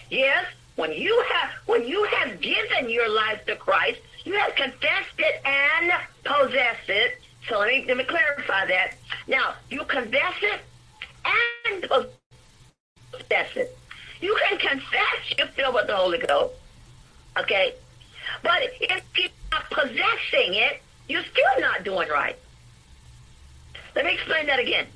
[0.09, 0.45] Yes,
[0.77, 5.41] when you have when you have given your life to Christ, you have confessed it
[5.43, 5.91] and
[6.23, 7.19] possessed it.
[7.49, 8.93] So let me let me clarify that.
[9.27, 10.61] Now you confess it
[11.25, 13.77] and possess it.
[14.21, 16.53] You can confess you're filled with the Holy Ghost.
[17.37, 17.73] Okay?
[18.43, 18.79] But if
[19.15, 22.37] you're not possessing it, you're still not doing right.
[23.95, 24.87] Let me explain that again.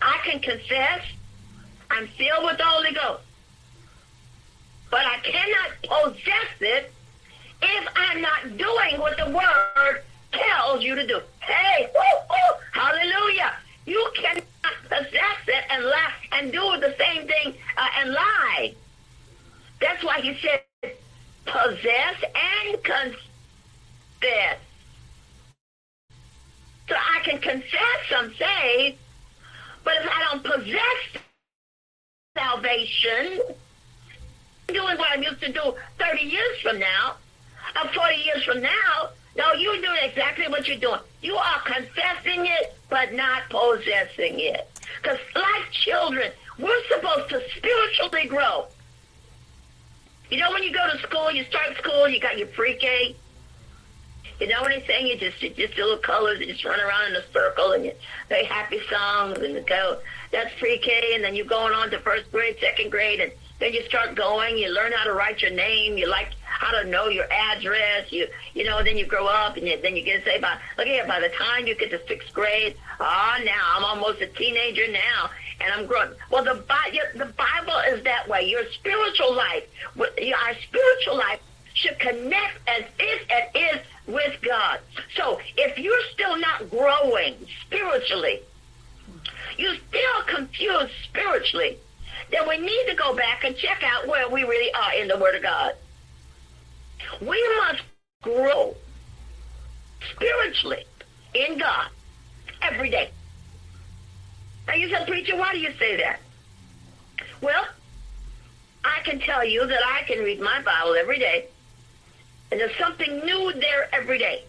[0.00, 1.02] I can confess
[1.90, 3.22] I'm filled with the Holy Ghost.
[4.94, 6.92] But I cannot possess it
[7.60, 11.20] if I'm not doing what the Word tells you to do.
[11.40, 13.54] Hey, woo, woo, hallelujah.
[13.86, 14.44] You cannot
[14.84, 18.72] possess it and lie and do the same thing uh, and lie.
[19.80, 20.62] That's why he said
[21.44, 22.14] possess
[22.62, 24.58] and confess.
[26.88, 28.98] So I can confess I'm saved,
[29.82, 31.22] but if I don't possess
[32.38, 33.40] salvation,
[34.68, 37.16] doing what I'm used to do 30 years from now,
[37.82, 41.00] or 40 years from now, no, you're doing exactly what you're doing.
[41.22, 44.68] You are confessing it, but not possessing it.
[45.02, 48.66] Because like children, we're supposed to spiritually grow.
[50.30, 53.16] You know, when you go to school, you start school, you got your pre-K.
[54.40, 55.06] You know what I'm saying?
[55.06, 57.84] You just you just do little colors, you just run around in a circle, and
[57.84, 57.92] you
[58.28, 59.98] play happy songs, and you go.
[60.32, 63.32] That's pre-K, and then you're going on to first grade, second grade, and
[63.64, 64.58] then you start going.
[64.58, 65.96] You learn how to write your name.
[65.96, 68.12] You like how to know your address.
[68.12, 68.82] You you know.
[68.84, 71.06] Then you grow up, and you, then you get to say, by look here.
[71.06, 74.86] By the time you get to sixth grade, ah, oh, now I'm almost a teenager
[74.92, 76.10] now, and I'm growing.
[76.30, 76.62] Well, the
[77.14, 78.48] the Bible is that way.
[78.48, 79.64] Your spiritual life,
[79.98, 81.40] our spiritual life
[81.72, 84.80] should connect as if it is with God.
[85.16, 88.40] So if you're still not growing spiritually,
[89.56, 91.78] you're still confused spiritually,
[92.34, 95.16] then we need to go back and check out where we really are in the
[95.18, 95.74] Word of God.
[97.20, 97.82] We must
[98.22, 98.74] grow
[100.10, 100.84] spiritually
[101.34, 101.88] in God
[102.62, 103.10] every day.
[104.66, 106.20] Now you said, preacher, why do you say that?
[107.40, 107.66] Well,
[108.84, 111.48] I can tell you that I can read my Bible every day
[112.50, 114.44] and there's something new there every day.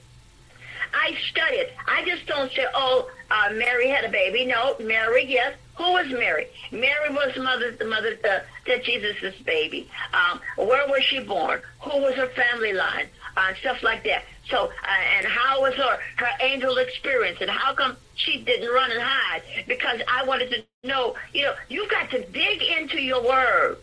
[0.94, 1.74] I study it.
[1.88, 4.46] I just don't say, oh, uh, Mary had a baby.
[4.46, 5.56] No, Mary, yes.
[5.78, 6.48] Who was Mary?
[6.72, 9.90] Mary was mother, the mother uh, to Jesus' baby.
[10.14, 11.62] Um, where was she born?
[11.82, 13.08] Who was her family line?
[13.36, 14.24] Uh, stuff like that.
[14.50, 18.92] So, uh, and how was her her angel experience, and how come she didn't run
[18.92, 19.42] and hide?
[19.68, 21.16] Because I wanted to know.
[21.34, 23.80] You know, you've got to dig into your word,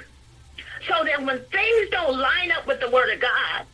[0.88, 3.66] so that when things don't line up with the word of God,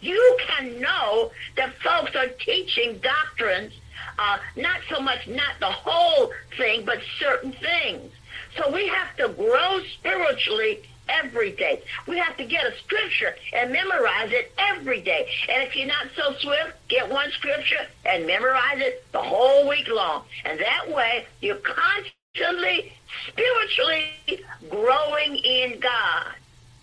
[0.00, 3.72] you can know that folks are teaching doctrines,
[4.20, 8.12] uh, not so much not the whole thing, but certain things.
[8.56, 11.82] So we have to grow spiritually every day.
[12.06, 15.28] We have to get a scripture and memorize it every day.
[15.48, 19.88] And if you're not so swift, get one scripture and memorize it the whole week
[19.88, 20.24] long.
[20.44, 22.92] And that way you're constantly
[23.26, 26.34] spiritually growing in God.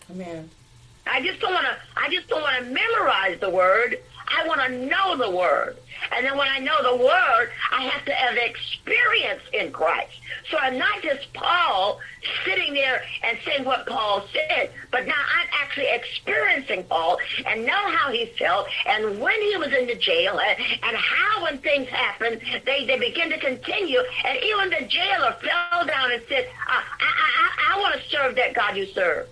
[0.10, 0.50] Amen.
[1.06, 1.78] I just don't want to.
[1.96, 3.98] I just don't want to memorize the word.
[4.28, 5.78] I want to know the word.
[6.16, 10.20] And then when I know the word, I have to have experience in Christ.
[10.50, 12.00] So I'm not just Paul
[12.46, 17.92] sitting there and saying what Paul said, but now I'm actually experiencing Paul and know
[17.92, 21.88] how he felt and when he was in the jail and, and how when things
[21.90, 24.00] happen, they, they begin to continue.
[24.26, 28.10] And even the jailer fell down and said, uh, I, I, I, I want to
[28.10, 29.28] serve that God you serve.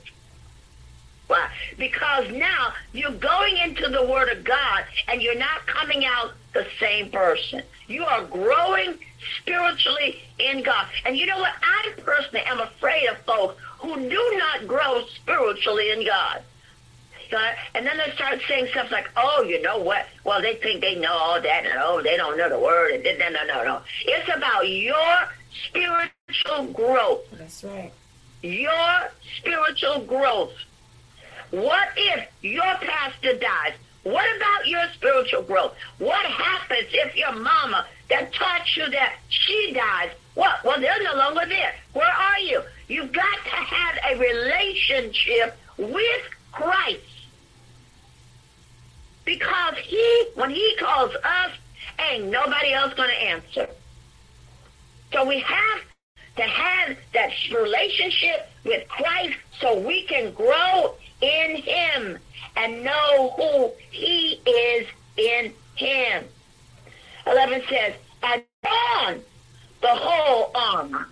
[1.27, 1.49] Why?
[1.77, 6.67] Because now you're going into the Word of God and you're not coming out the
[6.79, 7.63] same person.
[7.87, 8.95] You are growing
[9.41, 10.87] spiritually in God.
[11.05, 11.53] And you know what?
[11.61, 16.41] I personally am afraid of folks who do not grow spiritually in God.
[17.73, 20.05] And then they start saying stuff like, oh, you know what?
[20.23, 23.05] Well, they think they know all that, and oh, they don't know the word.
[23.05, 23.81] And no, no, no, no.
[24.05, 25.27] It's about your
[25.67, 27.25] spiritual growth.
[27.33, 27.91] That's right.
[28.41, 30.53] Your spiritual growth.
[31.55, 33.71] What if your pastor dies?
[34.03, 35.73] What about your spiritual growth?
[35.99, 40.09] What happens if your mama that taught you that she dies?
[40.33, 40.61] What?
[40.65, 41.73] Well, they're no longer there.
[41.93, 42.61] Where are you?
[42.89, 46.99] You've got to have a relationship with Christ.
[49.23, 51.51] Because he, when he calls us,
[51.99, 53.69] ain't nobody else going to answer.
[55.13, 55.81] So we have
[56.35, 62.17] to have that relationship with Christ so we can grow in him
[62.55, 66.25] and know who he is in him.
[67.27, 69.21] 11 says, and put on
[69.81, 71.07] the whole armor.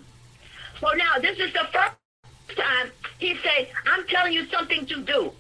[0.80, 5.32] So now this is the first time he says, I'm telling you something to do.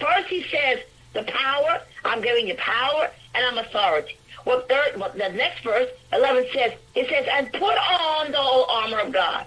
[0.00, 0.80] First he says,
[1.12, 4.16] the power, I'm giving you power and I'm authority.
[4.44, 8.64] Well, third, well, the next verse, 11 says, it says, and put on the whole
[8.70, 9.46] armor of God.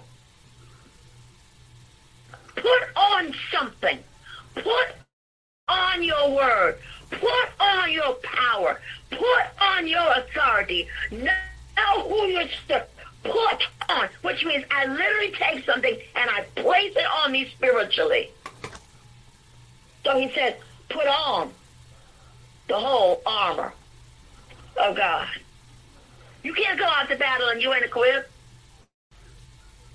[2.55, 3.99] Put on something.
[4.55, 4.87] Put
[5.67, 6.77] on your word.
[7.09, 8.79] Put on your power.
[9.09, 10.87] Put on your authority.
[11.11, 11.31] Know
[12.07, 12.47] who you're
[13.23, 18.31] put on, which means I literally take something and I place it on me spiritually.
[20.03, 20.55] So he says,
[20.89, 21.51] put on
[22.67, 23.73] the whole armor
[24.77, 25.27] of God.
[26.43, 28.31] You can't go out to battle and you ain't equipped.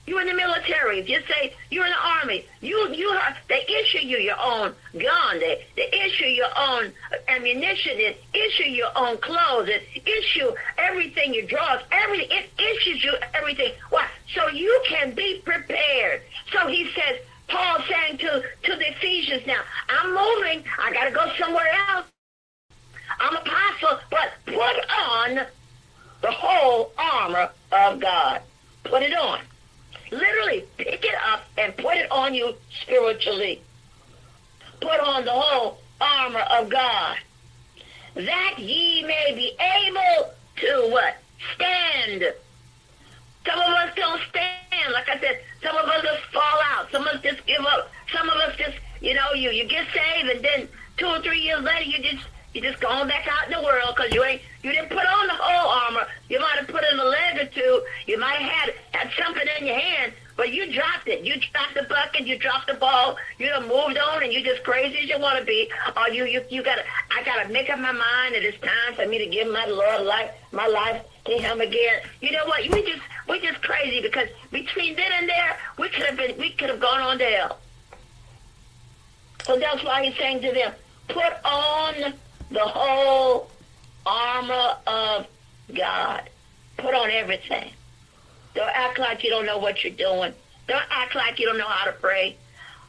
[0.07, 1.01] You're in the military.
[1.01, 4.73] If you say you're in the army, you you have, they issue you your own
[4.93, 5.41] gun.
[5.41, 6.93] They they issue your own
[7.27, 7.99] ammunition.
[7.99, 9.67] They issue your own clothes.
[9.67, 11.81] They issue everything you draw.
[11.91, 13.73] Everything it issues you everything.
[13.91, 14.07] Why?
[14.35, 16.23] So you can be prepared.
[16.53, 20.65] So he says, Paul saying to to the Ephesians now, I'm moving.
[20.79, 22.07] I got to go somewhere else.
[23.19, 25.47] I'm apostle, but put on
[26.23, 28.43] the whole armor of God.
[28.85, 29.41] Put it on.
[30.11, 33.61] Literally, pick it up and put it on you spiritually.
[34.81, 37.17] Put on the whole armor of God,
[38.15, 41.17] that ye may be able to what?
[41.55, 42.25] Stand.
[43.45, 44.93] Some of us don't stand.
[44.93, 46.91] Like I said, some of us just fall out.
[46.91, 47.91] Some of us just give up.
[48.13, 51.41] Some of us just, you know, you, you get saved and then two or three
[51.41, 54.41] years later you just you just going back out in the world because you ain't
[54.63, 56.09] you didn't put on the whole armor.
[56.31, 57.83] You might have put in a leg or two.
[58.07, 61.23] You might have had had something in your hand, but you dropped it.
[61.23, 62.27] You dropped the bucket.
[62.27, 63.19] You dropped the ball.
[63.39, 65.71] You done moved on, and you just crazy as you want to be.
[65.99, 66.83] Or you you you got to
[67.15, 69.67] I got to make up my mind that it's time for me to give my
[69.67, 72.01] Lord life my life to Him again.
[72.23, 72.63] You know what?
[72.71, 76.53] We just we just crazy because between then and there we could have been we
[76.53, 77.59] could have gone on to hell.
[79.45, 80.73] So that's why He's saying to them,
[81.09, 82.15] put on
[82.51, 83.51] the whole
[84.05, 85.27] armor of
[85.75, 86.29] God.
[86.77, 87.73] Put on everything.
[88.55, 90.33] Don't act like you don't know what you're doing.
[90.69, 92.37] Don't act like you don't know how to pray.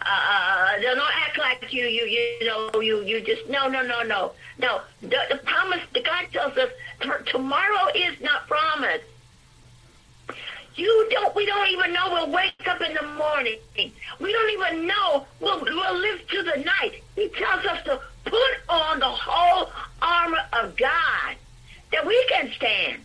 [0.01, 4.31] Uh, don't act like you you you know you you just no no no no
[4.59, 4.81] no.
[5.01, 6.69] The, the promise the God tells us
[7.25, 9.03] tomorrow is not promised.
[10.75, 11.35] You don't.
[11.35, 13.57] We don't even know we'll wake up in the morning.
[13.75, 17.01] We don't even know we'll we'll live to the night.
[17.15, 21.35] He tells us to put on the whole armor of God
[21.91, 23.01] that we can stand.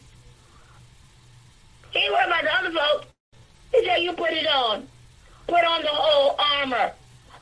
[1.91, 3.07] He worried about the other folks.
[3.73, 4.87] He said, you put it on.
[5.47, 6.93] Put on the whole armor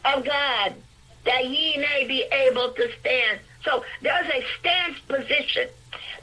[0.05, 0.75] of God
[1.25, 3.41] that ye may be able to stand.
[3.65, 5.69] So there's a stance position.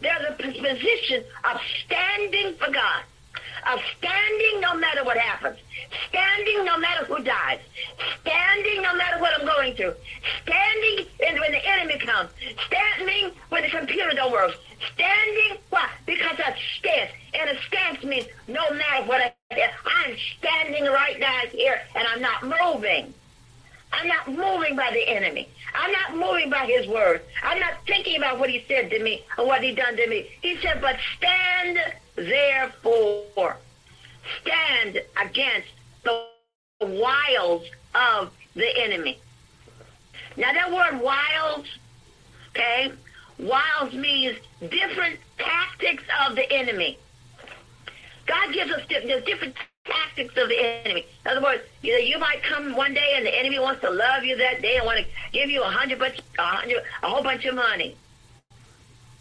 [0.01, 3.03] There's a position of standing for God
[3.73, 5.57] of standing no matter what happens,
[6.09, 7.59] standing no matter who dies,
[8.21, 9.93] standing no matter what I'm going through,
[10.43, 11.05] standing
[11.39, 12.29] when the enemy comes,
[12.67, 14.55] standing when the computer don't work,
[14.93, 15.89] standing, why?
[16.05, 17.09] Because I stand.
[17.33, 22.07] And a stance means no matter what I do, I'm standing right now here and
[22.07, 23.13] I'm not moving.
[23.93, 25.47] I'm not moving by the enemy.
[25.73, 27.21] I'm not moving by his word.
[27.43, 30.29] I'm not thinking about what he said to me or what he done to me.
[30.41, 31.79] He said, but stand
[32.15, 33.57] therefore.
[34.41, 35.69] Stand against
[36.07, 37.63] the wiles
[37.95, 39.19] of the enemy.
[40.35, 41.65] Now that word wiles,
[42.49, 42.91] okay,
[43.39, 46.97] wiles means different tactics of the enemy.
[48.25, 51.05] God gives us different tactics of the enemy.
[51.25, 53.89] In other words, you know, you might come one day and the enemy wants to
[53.89, 57.09] love you that day and want to give you a hundred, bunch, a hundred, a
[57.09, 57.95] whole bunch of money.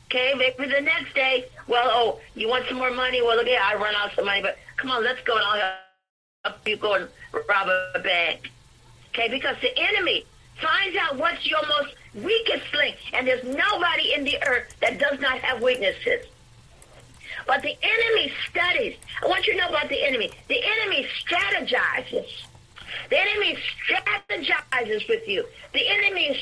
[0.07, 3.23] Okay, maybe the next day, well, oh, you want some more money?
[3.23, 5.86] Well, okay, I run out some money, but come on, let's go and I'll
[6.47, 7.09] help you go and
[7.49, 8.51] rob a bank.
[9.11, 10.25] Okay, because the enemy
[10.61, 15.21] finds out what's your most weakest link, and there's nobody in the earth that does
[15.21, 16.27] not have weaknesses.
[17.47, 18.97] But the enemy studies.
[19.23, 20.31] I want you to know about the enemy.
[20.49, 22.27] The enemy strategizes.
[23.11, 25.45] The enemy strategizes with you.
[25.73, 26.41] The enemy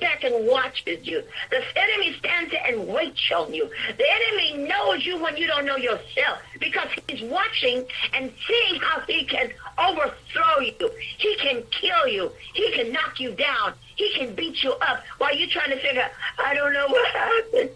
[0.00, 1.22] back and watches you.
[1.50, 3.68] The enemy stands there and waits on you.
[3.96, 9.00] The enemy knows you when you don't know yourself because he's watching and seeing how
[9.00, 10.90] he can overthrow you.
[11.18, 12.30] He can kill you.
[12.54, 13.74] He can knock you down.
[13.96, 17.70] He can beat you up while you're trying to figure, I don't know what happened.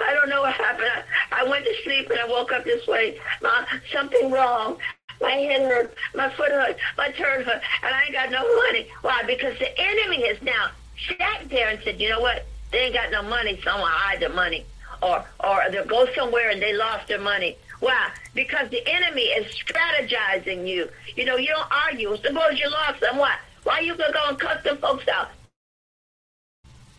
[0.00, 0.86] I don't know what happened.
[1.32, 3.18] I, I went to sleep and I woke up this way.
[3.42, 4.78] Ma, something wrong.
[5.20, 8.86] My head hurt, my foot hurt, my turn hurt, and I ain't got no money.
[9.02, 9.24] Why?
[9.26, 10.70] Because the enemy has now
[11.06, 12.44] sat there and said, you know what?
[12.70, 14.64] They ain't got no money, so I'm gonna hide the money.
[15.02, 17.56] Or or they'll go somewhere and they lost their money.
[17.80, 18.10] Why?
[18.34, 20.88] Because the enemy is strategizing you.
[21.16, 22.16] You know, you don't argue.
[22.16, 23.16] Suppose you lost them.
[23.16, 23.36] Why?
[23.62, 25.28] Why you gonna go and cuss them folks out?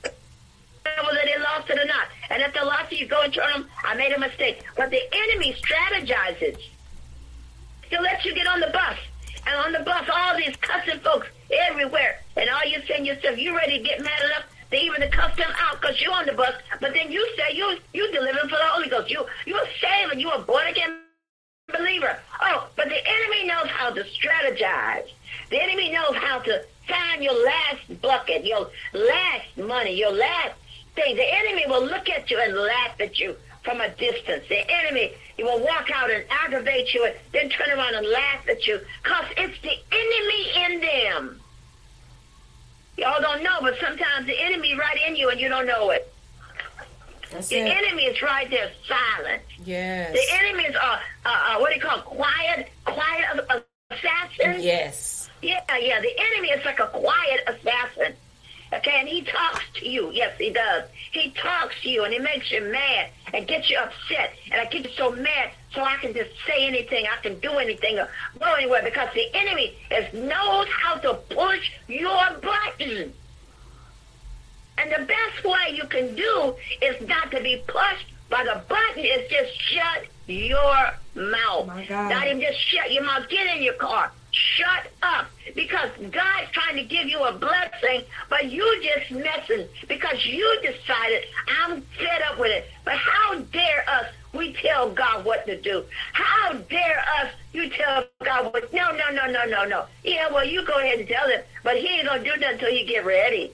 [0.03, 2.07] Whether they lost it or not.
[2.29, 4.63] And if they lost it, you go and turn them, I made a mistake.
[4.75, 6.57] But the enemy strategizes.
[7.89, 8.97] He'll let you get on the bus.
[9.45, 12.19] And on the bus, all these cussing folks everywhere.
[12.35, 15.35] And all you saying yourself, you ready to get mad enough they even to cuss
[15.35, 16.53] them out because you're on the bus.
[16.79, 19.09] But then you say you you delivering for the Holy Ghost.
[19.09, 20.19] You you're saving.
[20.19, 20.99] You a born again
[21.71, 22.19] believer.
[22.41, 25.09] Oh, but the enemy knows how to strategize.
[25.49, 30.53] The enemy knows how to find your last bucket, your last money, your last
[30.95, 31.15] thing.
[31.15, 34.45] The enemy will look at you and laugh at you from a distance.
[34.47, 38.47] The enemy he will walk out and aggravate you and then turn around and laugh
[38.49, 41.41] at you because it's the enemy in them.
[42.97, 46.13] Y'all don't know, but sometimes the enemy right in you and you don't know it.
[47.31, 47.77] That's the it.
[47.77, 49.43] enemy is right there silent.
[49.63, 50.11] Yes.
[50.11, 53.47] The enemy is, uh, uh, uh, what do you call quiet, quiet
[53.89, 54.61] assassin?
[54.61, 55.29] Yes.
[55.41, 56.01] Yeah, yeah.
[56.01, 58.13] The enemy is like a quiet assassin.
[58.73, 60.11] Okay, and he talks to you.
[60.11, 60.83] Yes, he does.
[61.11, 64.33] He talks to you and he makes you mad and get you upset.
[64.51, 67.51] And I get you so mad so I can just say anything, I can do
[67.53, 68.09] anything or
[68.39, 73.13] go anywhere because the enemy is knows how to push your button.
[74.77, 79.03] And the best way you can do is not to be pushed by the button
[79.03, 81.69] is just shut your mouth.
[81.69, 82.09] Oh God.
[82.09, 83.27] Not even just shut your mouth.
[83.29, 84.11] Get in your car.
[84.31, 85.27] Shut up.
[85.55, 91.23] Because God's trying to give you a blessing, but you just messing because you decided
[91.47, 92.65] I'm fed up with it.
[92.85, 95.83] But how dare us we tell God what to do?
[96.13, 99.85] How dare us you tell God what no no no no no no.
[100.03, 102.69] Yeah, well you go ahead and tell him, but he ain't gonna do nothing until
[102.69, 103.51] you get ready.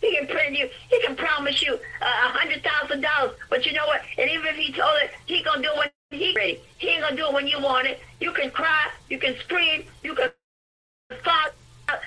[0.00, 0.68] He can print you.
[0.90, 4.02] He can promise you uh, a hundred thousand dollars, but you know what?
[4.16, 5.78] And even if he told it, he gonna do it
[6.10, 6.60] when he ready.
[6.78, 8.00] He ain't gonna do it when you want it.
[8.20, 10.30] You can cry, you can scream, you can
[11.16, 11.50] fight,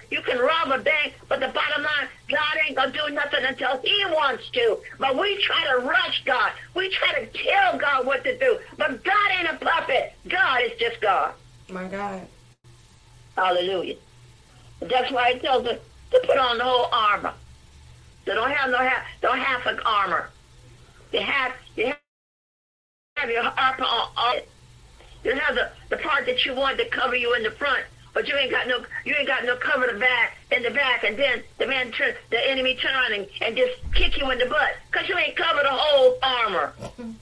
[0.10, 3.80] you can rob a bank, but the bottom line, God ain't gonna do nothing until
[3.80, 4.78] He wants to.
[5.00, 6.52] But we try to rush God.
[6.76, 8.60] We try to tell God what to do.
[8.78, 10.14] But God ain't a puppet.
[10.28, 11.34] God is just God.
[11.70, 12.28] My God.
[13.36, 13.96] Hallelujah.
[14.82, 15.80] That's why He tells us
[16.12, 17.34] to put on the whole armor.
[18.26, 20.30] They don't have no half, no half of armor.
[21.12, 21.98] You have, you have,
[23.18, 24.36] have your armor on, on.
[25.24, 27.84] You have the, the part that you want to cover you in the front,
[28.14, 31.04] but you ain't got no, you ain't got no cover the back in the back,
[31.04, 34.46] and then the man turn, the enemy turn and, and just kick you in the
[34.46, 36.74] butt because you ain't covered the whole armor.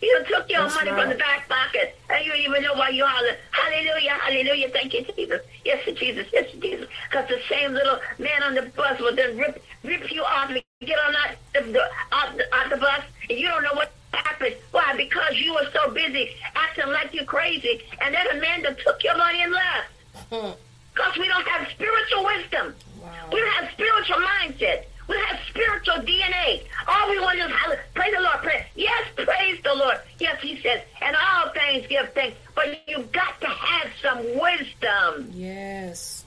[0.00, 1.00] You took your That's money right.
[1.00, 4.94] from the back pocket, and you don't even know why you holler, hallelujah, hallelujah, thank
[4.94, 5.40] you, Jesus.
[5.64, 6.86] Yes, to Jesus, yes, to Jesus.
[7.10, 10.62] Because the same little man on the bus will then rip, rip you off and
[10.82, 14.56] get on that, the, the, off the bus, and you don't know what happened.
[14.70, 14.94] Why?
[14.96, 19.42] Because you were so busy acting like you're crazy, and then Amanda took your money
[19.42, 19.90] and left.
[20.30, 20.50] Hmm.
[20.94, 22.74] Because we don't have spiritual wisdom.
[23.00, 23.10] Wow.
[23.32, 24.84] We don't have spiritual mindset.
[25.08, 26.62] We don't have spiritual DNA.
[26.86, 27.50] All we want is
[27.94, 28.38] praise the Lord.
[28.42, 28.66] Pray.
[28.74, 29.98] Yes, praise the Lord.
[30.18, 32.36] Yes, he says, and all things give thanks.
[32.54, 35.30] But you've got to have some wisdom.
[35.32, 36.24] Yes.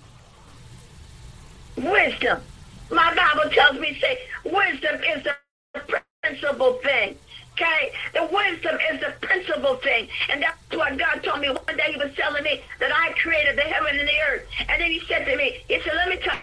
[1.78, 2.42] Wisdom.
[2.90, 7.18] My Bible tells me, say, wisdom is the principal thing.
[7.54, 7.92] Okay?
[8.14, 10.08] The wisdom is the principal thing.
[10.30, 11.92] And that's what God told me one day.
[11.92, 14.46] He was telling me that I created the heaven and the earth.
[14.68, 16.38] And then he said to me, he said, let me tell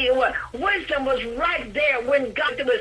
[0.00, 2.80] you what, wisdom was right there when God was.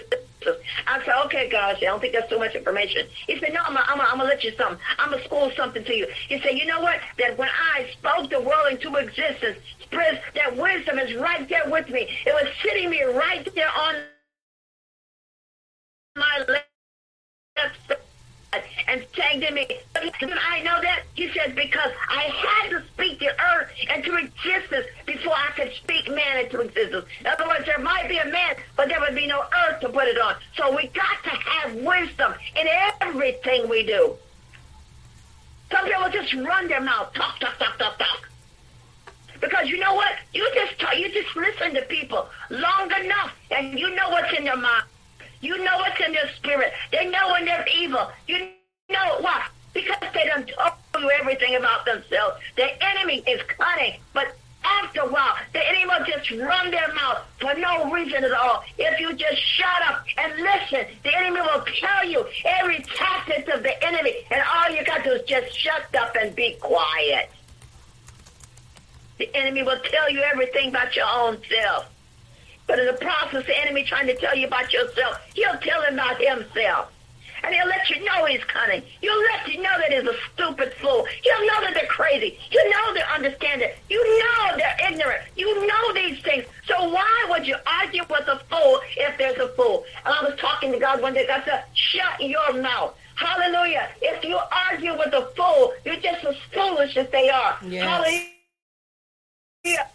[0.87, 3.07] I said, okay, God, I don't think that's too much information.
[3.27, 4.79] He said, no, I'm going to let you something.
[4.97, 6.07] I'm going to school something to you.
[6.29, 6.99] He said, you know what?
[7.17, 9.57] That when I spoke the world into existence,
[9.91, 12.07] that wisdom is right there with me.
[12.25, 13.95] It was sitting me right there on
[16.15, 16.45] my
[18.89, 21.03] and saying to me, I know that?
[21.13, 26.09] He says, because I had to speak the earth into existence before I could speak
[26.09, 27.05] man into existence.
[27.19, 29.89] In other words, there might be a man, but there would be no earth to
[29.89, 30.35] put it on.
[30.55, 32.67] So we got to have wisdom in
[33.01, 34.15] everything we do.
[35.71, 38.29] Some people just run their mouth, talk, talk, talk, talk, talk.
[39.39, 40.13] Because you know what?
[40.33, 44.45] You just talk, you just listen to people long enough, and you know what's in
[44.45, 44.85] their mind.
[45.41, 46.73] You know what's in their spirit.
[46.91, 48.09] They know when they're evil.
[48.27, 48.49] You
[48.89, 49.47] know why?
[49.73, 52.39] Because they don't tell you everything about themselves.
[52.55, 57.23] The enemy is cunning, but after a while, the enemy will just run their mouth
[57.39, 58.63] for no reason at all.
[58.77, 63.63] If you just shut up and listen, the enemy will tell you every tactic of
[63.63, 67.29] the enemy, and all you got to do is just shut up and be quiet.
[69.17, 71.85] The enemy will tell you everything about your own self.
[72.67, 75.95] But in the process, the enemy trying to tell you about yourself, he'll tell him
[75.95, 76.91] about himself.
[77.43, 78.83] And he'll let you know he's cunning.
[79.01, 81.05] You'll let you know that he's a stupid fool.
[81.23, 82.37] You'll know that they're crazy.
[82.51, 83.71] You know they're understanding.
[83.89, 85.23] You know they're ignorant.
[85.35, 86.45] You know these things.
[86.65, 89.85] So why would you argue with a fool if there's a fool?
[90.05, 91.25] And I was talking to God one day.
[91.27, 92.95] God said, shut your mouth.
[93.15, 93.89] Hallelujah.
[94.01, 97.57] If you argue with a fool, you're just as foolish as they are.
[97.65, 97.83] Yes.
[99.65, 99.87] Hallelujah.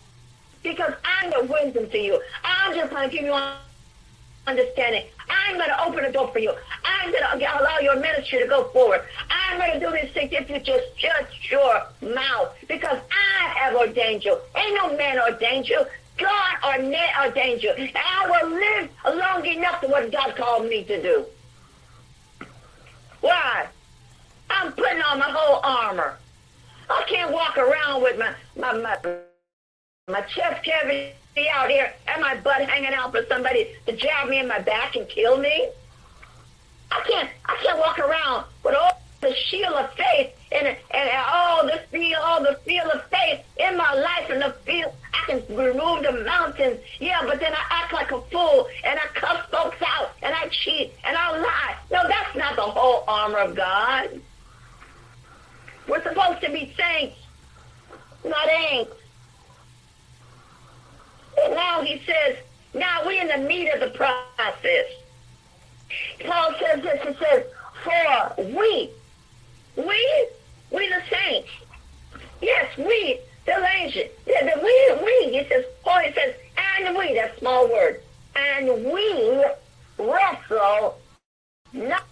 [0.63, 2.21] Because I'm the wisdom to you.
[2.43, 3.33] I'm just going to give you
[4.47, 5.05] understanding.
[5.29, 6.53] I'm going to open a door for you.
[6.85, 9.03] I'm going to allow your ministry to go forward.
[9.31, 11.83] I'm going to do these things if you just shut your
[12.15, 14.39] mouth because I have ordained you.
[14.57, 15.85] Ain't no man ordained you.
[16.17, 17.71] God ordained you.
[17.71, 21.27] And I will live long enough to what God called me to do.
[23.21, 23.67] Why?
[24.51, 26.19] I'm putting on my whole armor.
[26.91, 28.99] I can't walk around with my, my, my,
[30.09, 31.15] my chest cavity
[31.53, 34.97] out here and my butt hanging out for somebody to jab me in my back
[34.97, 35.69] and kill me.
[36.91, 41.67] I can't I can't walk around with all the shield of faith and and all
[41.67, 45.57] the feel all the feel of faith in my life and the feel I can
[45.57, 46.81] remove the mountains.
[47.01, 50.49] Yeah, but then I act like a fool and I cuss folks out and I
[50.49, 51.77] cheat and I lie.
[51.91, 54.21] No, that's not the whole armor of God.
[55.89, 57.17] We're supposed to be saints,
[58.25, 59.04] not ain'ts.
[61.37, 62.37] Now he says,
[62.75, 64.87] now we're in the meat of the process.
[66.25, 67.45] Paul says this, he says,
[67.83, 68.91] for we,
[69.77, 70.29] we,
[70.71, 71.51] we the saints,
[72.41, 76.35] yes, we, the angels, the, the, we, we, he says, Paul, he says,
[76.77, 78.03] and we, that small word,
[78.35, 79.45] and we
[79.99, 80.99] wrestle
[81.73, 82.05] not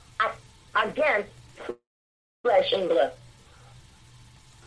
[0.74, 1.30] against
[2.42, 3.12] flesh and blood.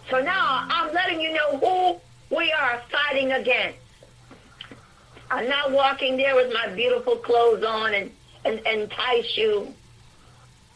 [0.09, 3.79] So now I'm letting you know who we are fighting against.
[5.31, 8.11] I'm not walking there with my beautiful clothes on and,
[8.43, 9.73] and, and tie shoe.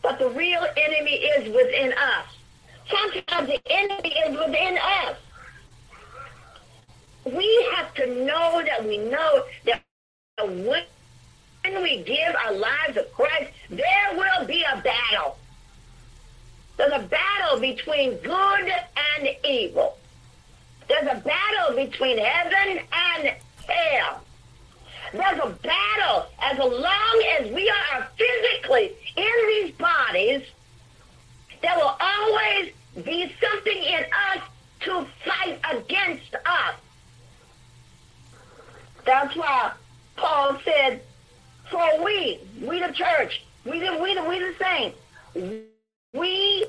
[0.01, 2.25] But the real enemy is within us.
[2.89, 5.17] Sometimes the enemy is within us.
[7.25, 9.83] We have to know that we know that
[10.41, 15.37] when we give our lives to Christ, there will be a battle.
[16.77, 18.71] There's a battle between good
[19.17, 19.97] and evil.
[20.87, 23.35] There's a battle between heaven and.
[25.13, 30.43] There's a battle as long as we are physically in these bodies.
[31.61, 32.71] There will always
[33.03, 34.43] be something in us
[34.81, 36.75] to fight against us.
[39.05, 39.71] That's why
[40.15, 41.01] Paul said,
[41.71, 44.97] for we, we the church, we the, we the, we the saints,
[46.13, 46.65] we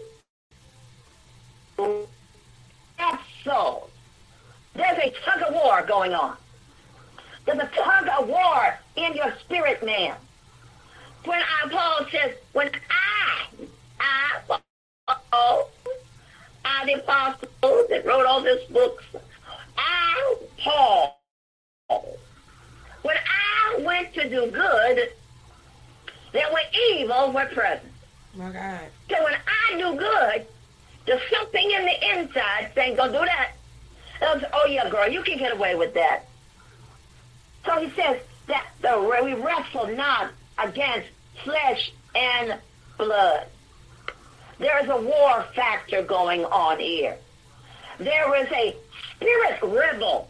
[2.96, 3.90] have souls.
[4.74, 6.36] There's a tug of war going on.
[7.50, 10.14] There's a tug of war in your spirit man.
[11.24, 13.44] When I, Paul says, when I,
[13.98, 14.60] I,
[15.32, 15.68] oh,
[16.64, 17.48] I, the apostle
[17.88, 19.04] that wrote all these books,
[19.76, 21.20] I, Paul,
[23.02, 25.08] when I went to do good,
[26.32, 26.60] there were
[26.92, 27.92] evil were present.
[28.34, 28.80] My God.
[29.08, 30.46] So when I do good,
[31.04, 33.52] there's something in the inside saying, go do that.
[34.20, 36.26] Was, oh, yeah, girl, you can get away with that.
[37.64, 41.08] So he says that the, we wrestle not against
[41.44, 42.58] flesh and
[42.98, 43.46] blood.
[44.58, 47.16] There is a war factor going on here.
[47.98, 48.76] There is a
[49.14, 50.28] spirit rebel.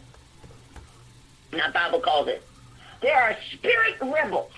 [1.50, 2.42] The Bible calls it.
[3.00, 4.52] There are spirit rebels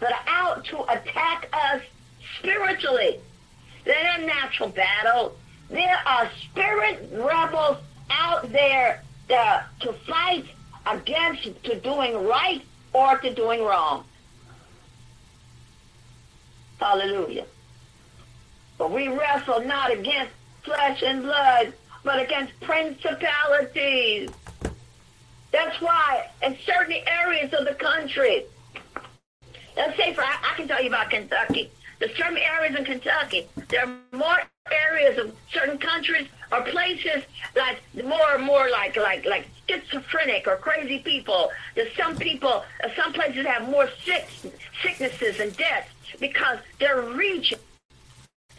[0.00, 1.82] that are out to attack us
[2.38, 3.20] spiritually.
[3.84, 5.36] They're in natural battle.
[5.70, 7.78] There are spirit rebels
[8.10, 10.46] out there to, to fight
[10.86, 12.62] against to doing right
[12.92, 14.04] or to doing wrong.
[16.78, 17.46] Hallelujah.
[18.78, 20.32] But we wrestle not against
[20.64, 21.72] flesh and blood,
[22.04, 24.30] but against principalities.
[25.52, 28.44] That's why in certain areas of the country,
[29.76, 31.70] let's say for I, I can tell you about Kentucky.
[32.02, 33.46] There's certain areas in Kentucky.
[33.68, 34.38] There are more
[34.72, 37.22] areas of certain countries or places
[37.54, 41.52] like more and more like like like schizophrenic or crazy people.
[41.76, 44.26] There's some people, uh, some places have more sick,
[44.82, 46.58] sicknesses and deaths because
[47.04, 47.60] reaching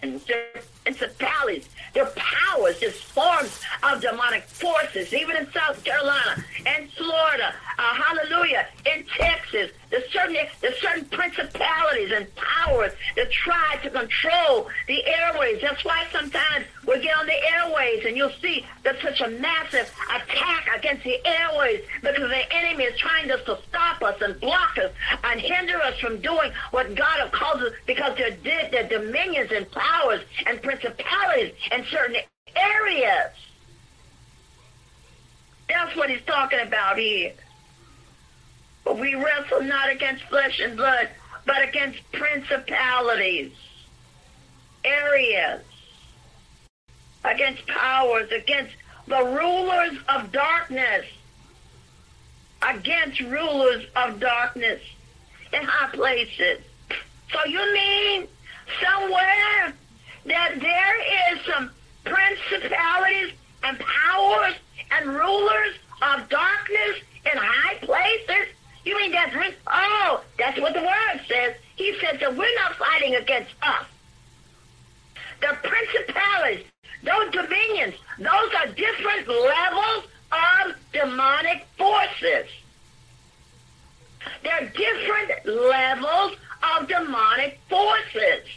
[0.01, 0.45] and their
[0.83, 7.93] principalities, their powers, there's forms of demonic forces, even in South Carolina and Florida, uh,
[7.95, 15.05] hallelujah, in Texas, there's certain, there's certain principalities and powers that try to control the
[15.05, 15.61] airways.
[15.61, 19.93] That's why sometimes we get on the airways and you'll see there's such a massive
[20.09, 24.77] attack against the airways because the enemy is trying just to stop us and block
[24.77, 24.91] us
[25.23, 29.69] and hinder us from doing what God has called us because they're, they're dominions and
[29.71, 30.72] powers and principalities
[31.71, 32.17] in certain
[32.55, 33.31] areas.
[35.69, 37.33] That's what he's talking about here.
[38.83, 41.09] But we wrestle not against flesh and blood,
[41.45, 43.53] but against principalities,
[44.83, 45.63] areas,
[47.23, 48.73] against powers, against
[49.07, 51.05] the rulers of darkness,
[52.61, 54.81] against rulers of darkness
[55.53, 56.59] in high places.
[57.31, 58.27] So you mean
[58.81, 59.73] somewhere
[60.25, 61.71] that there is some
[62.03, 64.55] principalities and powers
[64.91, 66.97] and rulers of darkness
[67.31, 68.53] in high places?
[68.85, 69.35] You mean that's?
[69.67, 71.55] Oh, that's what the word says.
[71.75, 73.85] He says that we're not fighting against us.
[75.41, 76.65] The principalities,
[77.03, 82.47] those dominions, those are different levels of demonic forces.
[84.43, 86.37] They're different levels
[86.77, 88.47] of demonic forces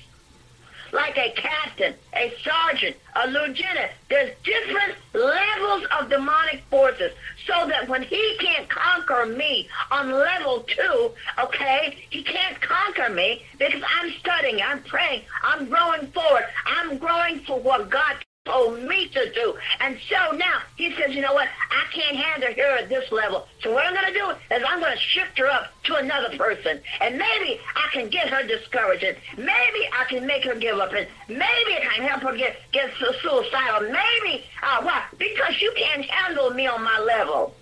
[0.92, 3.92] like a captain, a sergeant, a lieutenant.
[4.08, 7.12] There's different levels of demonic forces
[7.46, 13.44] so that when he can't conquer me on level two, okay, he can't conquer me
[13.58, 18.16] because I'm studying, I'm praying, I'm growing forward, I'm growing for what God
[18.46, 19.54] told me to do.
[19.80, 21.48] And so now he says, you know what?
[21.70, 23.46] I can't handle her at this level.
[23.62, 26.36] So what I'm going to do is I'm going to shift her up to another
[26.38, 26.80] person.
[27.00, 29.04] And maybe I can get her discouraged.
[29.04, 30.92] And maybe I can make her give up.
[30.92, 33.82] And maybe I can help her get, get suicidal.
[33.82, 35.04] Maybe, uh, why?
[35.18, 37.54] Because you can't handle me on my level.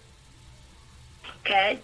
[1.40, 1.80] Okay?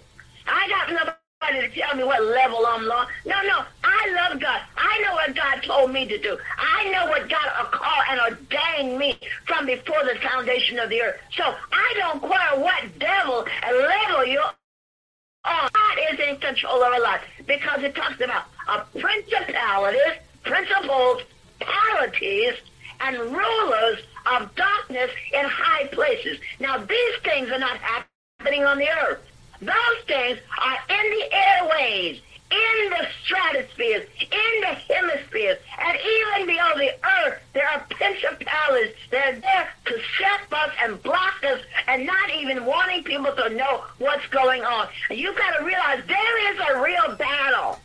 [0.47, 3.07] I got another to tell me what level I'm on.
[3.25, 3.65] No, no.
[3.83, 4.61] I love God.
[4.77, 6.37] I know what God told me to do.
[6.59, 11.17] I know what God called and ordained me from before the foundation of the earth.
[11.37, 15.71] So I don't care what devil and level you're on.
[15.73, 21.23] God is in control of our life because it talks about principalities, principles,
[21.59, 22.55] polities,
[23.01, 23.99] and rulers
[24.31, 26.39] of darkness in high places.
[26.61, 29.23] Now, these things are not happening on the earth.
[29.61, 36.73] Those things are in the airways, in the stratospheres, in the hemispheres, and even below
[36.77, 36.93] the
[37.25, 42.31] earth, there are principalities that are there to set us and block us and not
[42.31, 44.89] even wanting people to know what's going on.
[45.11, 47.79] You've got to realize there is a real battle.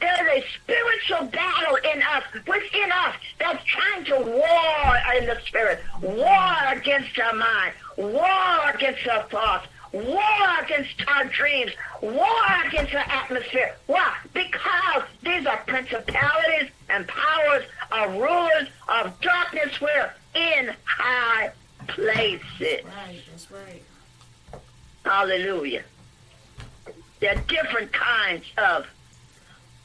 [0.00, 5.38] There is a spiritual battle in us, within us, that's trying to war in the
[5.46, 12.26] spirit, war against our mind, war against our thoughts, war against our dreams, war
[12.66, 13.74] against the atmosphere.
[13.86, 14.16] Why?
[14.32, 21.52] Because these are principalities and powers of rulers of darkness where in high
[21.88, 22.84] places.
[22.84, 23.82] Right, that's right.
[25.04, 25.84] Hallelujah.
[27.20, 28.86] There are different kinds of,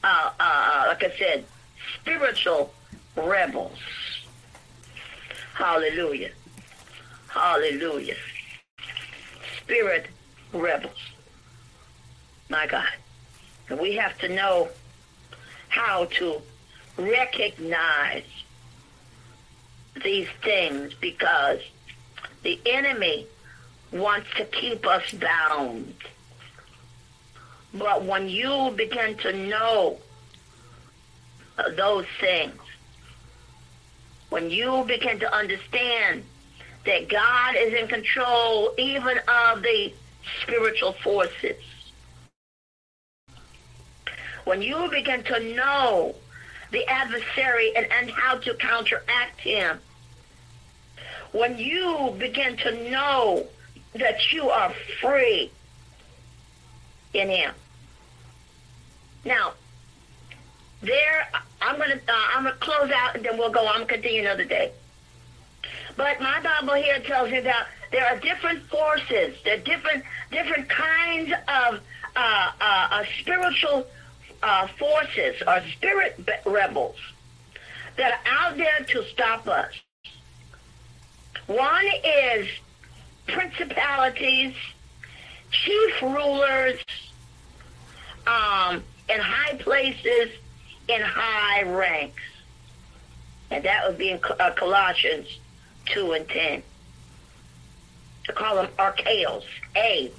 [0.02, 1.44] uh, uh, like I said,
[2.00, 2.72] spiritual
[3.16, 3.78] rebels.
[5.54, 6.30] Hallelujah.
[7.28, 8.16] Hallelujah
[9.68, 10.06] spirit
[10.54, 10.96] rebels.
[12.48, 12.88] My God.
[13.68, 14.70] And we have to know
[15.68, 16.40] how to
[16.96, 18.24] recognize
[20.02, 21.60] these things because
[22.42, 23.26] the enemy
[23.92, 25.94] wants to keep us bound.
[27.74, 29.98] But when you begin to know
[31.76, 32.58] those things,
[34.30, 36.24] when you begin to understand
[36.84, 39.92] that God is in control even of the
[40.42, 41.56] spiritual forces.
[44.44, 46.14] When you begin to know
[46.70, 49.78] the adversary and, and how to counteract him,
[51.32, 53.46] when you begin to know
[53.94, 55.50] that you are free
[57.14, 57.52] in him.
[59.24, 59.54] Now,
[60.80, 61.28] there,
[61.60, 64.44] I'm to, uh, I'm to close out and then we'll go on and continue another
[64.44, 64.72] day.
[65.98, 70.68] But my Bible here tells me that there are different forces, there are different different
[70.68, 71.80] kinds of
[72.14, 73.84] uh, uh, spiritual
[74.40, 76.94] uh, forces or spirit rebels
[77.96, 79.72] that are out there to stop us.
[81.48, 82.46] One is
[83.26, 84.54] principalities,
[85.50, 86.78] chief rulers,
[88.24, 90.30] um, in high places,
[90.86, 92.22] in high ranks.
[93.50, 95.26] And that would be in uh, Colossians
[95.90, 96.62] 2 and 10.
[98.24, 99.44] To call them archaeos,
[99.76, 100.14] A-R-O-A-C-S.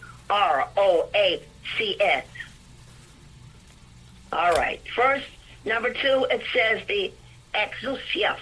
[4.32, 4.82] All right.
[4.96, 5.26] First,
[5.66, 7.12] number two, it says the
[7.54, 8.38] exousias,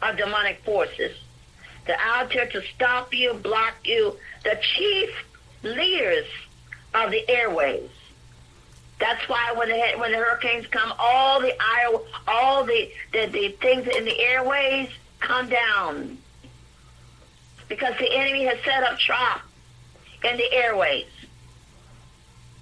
[0.00, 1.16] of demonic forces
[1.86, 4.16] they're out there to stop you, block you.
[4.44, 5.10] The chief
[5.62, 6.26] leaders
[6.94, 7.90] of the airways.
[9.02, 11.52] That's why when the when the hurricanes come, all the
[12.28, 16.18] all the, the the things in the airways come down
[17.68, 19.42] because the enemy has set up trap
[20.22, 21.08] in the airways,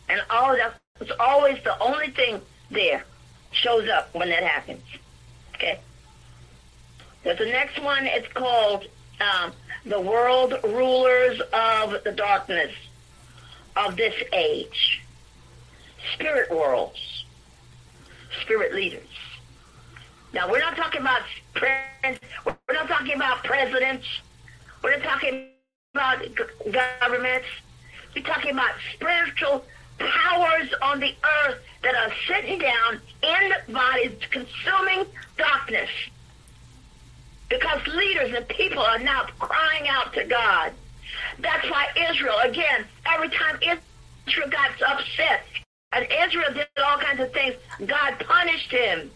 [0.09, 3.05] and all that it's always the only thing there
[3.51, 4.82] shows up when that happens.
[5.57, 5.78] Okay.
[7.22, 8.07] There's the next one.
[8.07, 8.86] It's called
[9.20, 9.53] um,
[9.84, 12.72] the world rulers of the darkness
[13.76, 15.03] of this age,
[16.15, 17.25] spirit worlds,
[18.43, 19.09] spirit leaders.
[20.33, 21.23] Now, we're not talking about
[21.55, 24.07] we're not talking about presidents.
[24.83, 25.49] We're not talking
[25.95, 26.25] about
[26.71, 27.47] governments.
[28.15, 29.65] We're talking about spiritual
[29.99, 35.05] powers on the earth that are sitting down in bodies, consuming
[35.37, 35.91] darkness
[37.49, 40.73] because leaders and people are now crying out to God.
[41.41, 43.59] That's why Israel, again, every time
[44.27, 45.45] Israel got upset
[45.93, 47.55] and Israel did all kinds of things,
[47.86, 49.11] God punished him.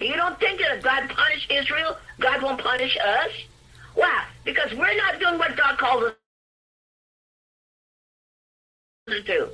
[0.00, 3.30] You don't think that if God punished Israel, God won't punish us?
[3.94, 4.24] Why?
[4.44, 6.14] Because we're not doing what God calls us
[9.06, 9.48] to do.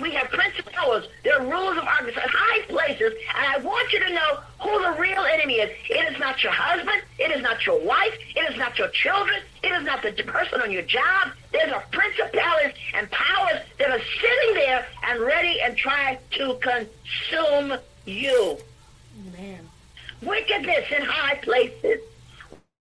[0.00, 1.08] We have principles.
[1.24, 5.00] There are rulers of argument, high places, and I want you to know who the
[5.00, 5.70] real enemy is.
[5.88, 7.02] It is not your husband.
[7.18, 8.14] It is not your wife.
[8.34, 9.40] It is not your children.
[9.62, 11.32] It is not the person on your job.
[11.52, 17.78] There's a principalities and powers that are sitting there and ready and trying to consume
[18.06, 18.58] you.
[19.36, 19.68] Man.
[20.22, 22.00] Wickedness in high places.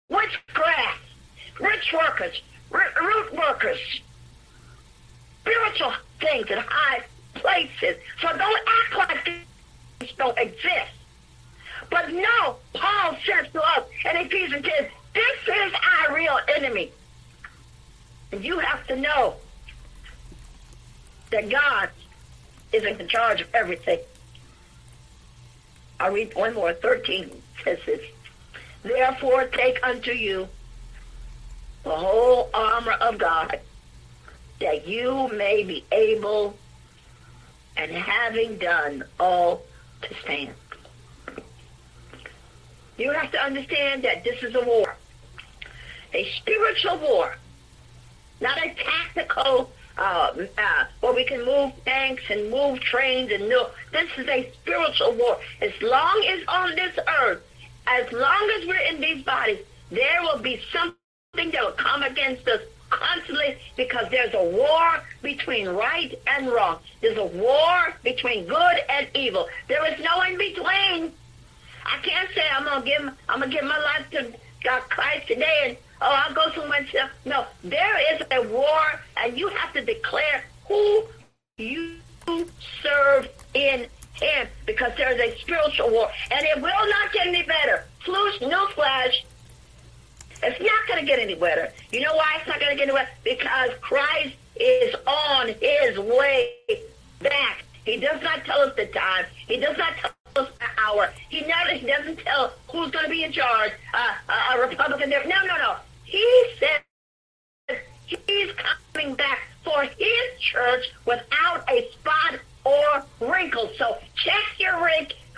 [0.08, 1.00] Witchcraft.
[1.60, 2.42] Rich workers.
[2.70, 4.00] Root workers
[5.46, 7.02] spiritual things in high
[7.34, 7.96] places.
[8.20, 10.92] So don't act like these don't exist.
[11.90, 16.90] But no, Paul says to us in Ephesians 10, this is our real enemy.
[18.32, 19.34] And you have to know
[21.30, 21.90] that God
[22.72, 23.98] is in charge of everything.
[25.98, 26.72] I'll read one more.
[26.72, 27.30] 13
[27.64, 28.00] says this.
[28.82, 30.48] Therefore take unto you
[31.82, 33.60] the whole armor of God
[34.60, 36.56] that you may be able
[37.76, 39.62] and having done all
[40.02, 40.54] to stand.
[42.96, 44.96] You have to understand that this is a war,
[46.14, 47.36] a spiritual war,
[48.40, 53.68] not a tactical uh, uh, where we can move tanks and move trains and no.
[53.92, 55.38] This is a spiritual war.
[55.60, 57.42] As long as on this earth,
[57.86, 59.58] as long as we're in these bodies,
[59.90, 65.68] there will be something that will come against us constantly because there's a war between
[65.68, 66.78] right and wrong.
[67.00, 69.48] There's a war between good and evil.
[69.68, 71.12] There is no in between.
[71.84, 74.32] I can't say I'm gonna give I'm gonna give my life to
[74.64, 77.10] God Christ today and oh I'll go to myself.
[77.24, 81.04] No, there is a war and you have to declare who
[81.58, 81.96] you
[82.82, 87.42] serve in him because there is a spiritual war and it will not get any
[87.42, 87.84] better.
[88.04, 89.24] Flush, newsflash,
[90.46, 91.72] it's not going to get any better.
[91.90, 93.10] You know why it's not going to get any better?
[93.24, 96.52] Because Christ is on his way
[97.20, 97.64] back.
[97.84, 99.26] He does not tell us the time.
[99.46, 101.12] He does not tell us the hour.
[101.28, 101.70] He never.
[101.70, 103.72] He doesn't tell who's going to be in charge.
[103.92, 105.24] Uh, uh, a Republican there.
[105.26, 105.76] No, no, no.
[106.04, 113.70] He said he's coming back for his church without a spot or wrinkle.
[113.78, 114.88] So check your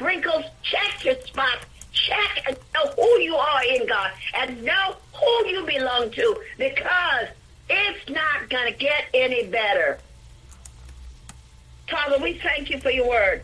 [0.00, 1.66] wrinkles, check your spots,
[2.06, 7.28] check and know who you are in God and know who you belong to because
[7.68, 9.98] it's not going to get any better.
[11.90, 13.42] Father, we thank you for your word.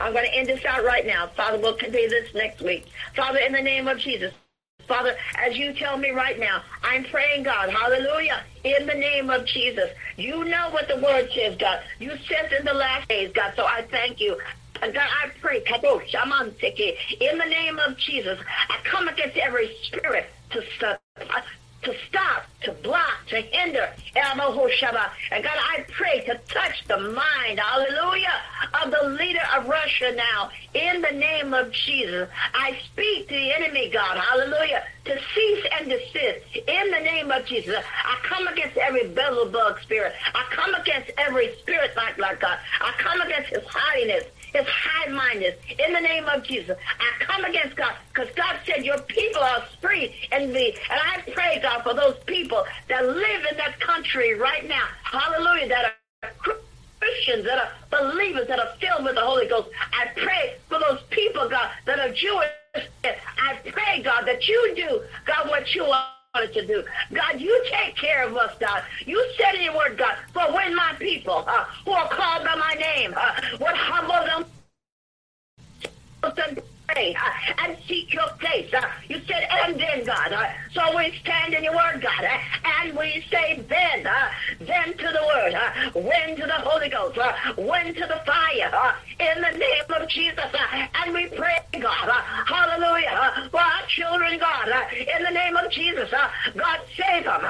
[0.00, 1.28] I'm going to end this out right now.
[1.28, 2.86] Father, we'll continue this next week.
[3.14, 4.32] Father, in the name of Jesus,
[4.88, 9.46] Father, as you tell me right now, I'm praying, God, hallelujah, in the name of
[9.46, 9.90] Jesus.
[10.16, 11.82] You know what the word says, God.
[12.00, 14.36] You said in the last days, God, so I thank you.
[14.82, 15.62] And God, I pray,
[17.20, 20.98] in the name of Jesus, I come against every spirit to
[21.82, 23.88] to stop, to block, to hinder.
[24.14, 28.40] And God, I pray to touch the mind, hallelujah,
[28.84, 30.50] of the leader of Russia now.
[30.74, 35.88] In the name of Jesus, I speak to the enemy, God, hallelujah, to cease and
[35.88, 36.46] desist.
[36.68, 40.12] In the name of Jesus, I come against every Beelzebub spirit.
[40.34, 42.58] I come against every spirit like, like God.
[42.80, 44.24] I come against his haughtiness
[44.54, 45.58] is high-minded.
[45.78, 49.64] In the name of Jesus, I come against God because God said your people are
[49.80, 50.52] free and.
[50.52, 54.86] And I pray, God, for those people that live in that country right now.
[55.02, 56.30] Hallelujah, that are
[57.00, 59.70] Christians, that are believers, that are filled with the Holy Ghost.
[59.92, 62.50] I pray for those people, God, that are Jewish.
[63.04, 65.84] I pray, God, that you do, God, what you
[66.34, 66.82] want to do.
[67.12, 68.82] God, you take care of us, God.
[69.04, 72.54] You said in your word, God, for when my people uh, who are called by
[72.54, 74.46] my name uh, would humble them
[76.96, 78.72] uh, and seek your face.
[78.72, 80.32] Uh, you said, and then, God.
[80.32, 82.38] Uh, so we stand in your word, God, uh,
[82.80, 84.30] and we say, then, uh,
[84.60, 87.18] then to the word, uh, when to the Holy Ghost,
[87.56, 90.44] when to the fire, in the name of Jesus.
[91.02, 92.10] And we pray, God,
[92.46, 96.10] hallelujah, for our children, God, in the name of Jesus.
[96.10, 97.40] God, save them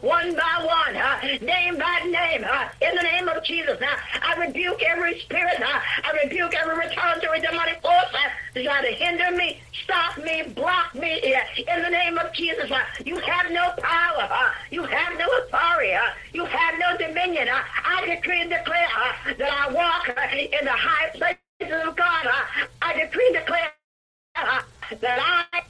[0.00, 2.44] one by one, name by name,
[2.80, 3.78] in the name of Jesus.
[4.22, 9.60] I rebuke every spirit, I rebuke every retaliatory demonic force uh, to to hinder me,
[9.84, 12.70] stop me, block me in the name of Jesus.
[12.70, 14.28] Uh, you have no power.
[14.30, 15.92] Uh, you have no authority.
[15.92, 16.00] Uh,
[16.32, 17.48] you have no dominion.
[17.50, 18.88] I decree and declare
[19.38, 22.26] that I walk in the high places of God.
[22.80, 23.72] I decree and declare
[25.00, 25.62] that I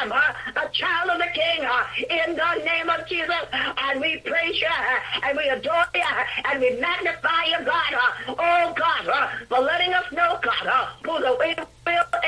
[0.00, 1.66] am a child of the King
[2.10, 3.34] in the name of Jesus.
[3.52, 4.68] And we praise you
[5.22, 6.02] and we adore you
[6.44, 7.94] and we magnify you, God.
[8.28, 11.66] Oh, God, for letting us know, God, who the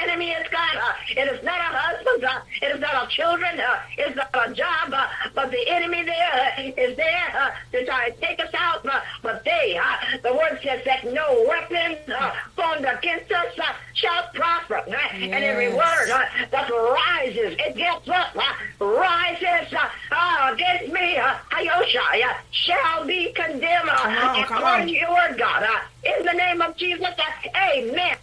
[0.03, 0.76] enemy is God.
[0.76, 2.24] Uh, it is not our husbands.
[2.24, 3.61] Uh, it is not our children.
[3.61, 4.92] Uh, it is not our job.
[4.92, 8.84] Uh, but the enemy there uh, is there uh, to try to take us out.
[8.86, 13.72] Uh, but they, uh, the word says that no weapon uh, formed against us uh,
[13.94, 14.76] shall prosper.
[14.78, 15.11] Uh, yes.
[15.14, 21.16] And every word uh, that rises, it gets up, uh, rises uh, uh, against me,
[21.16, 25.62] uh, Ayosha, uh, shall be condemned uh, according to your word, God.
[25.62, 25.80] Uh,
[26.18, 28.16] in the name of Jesus, uh, amen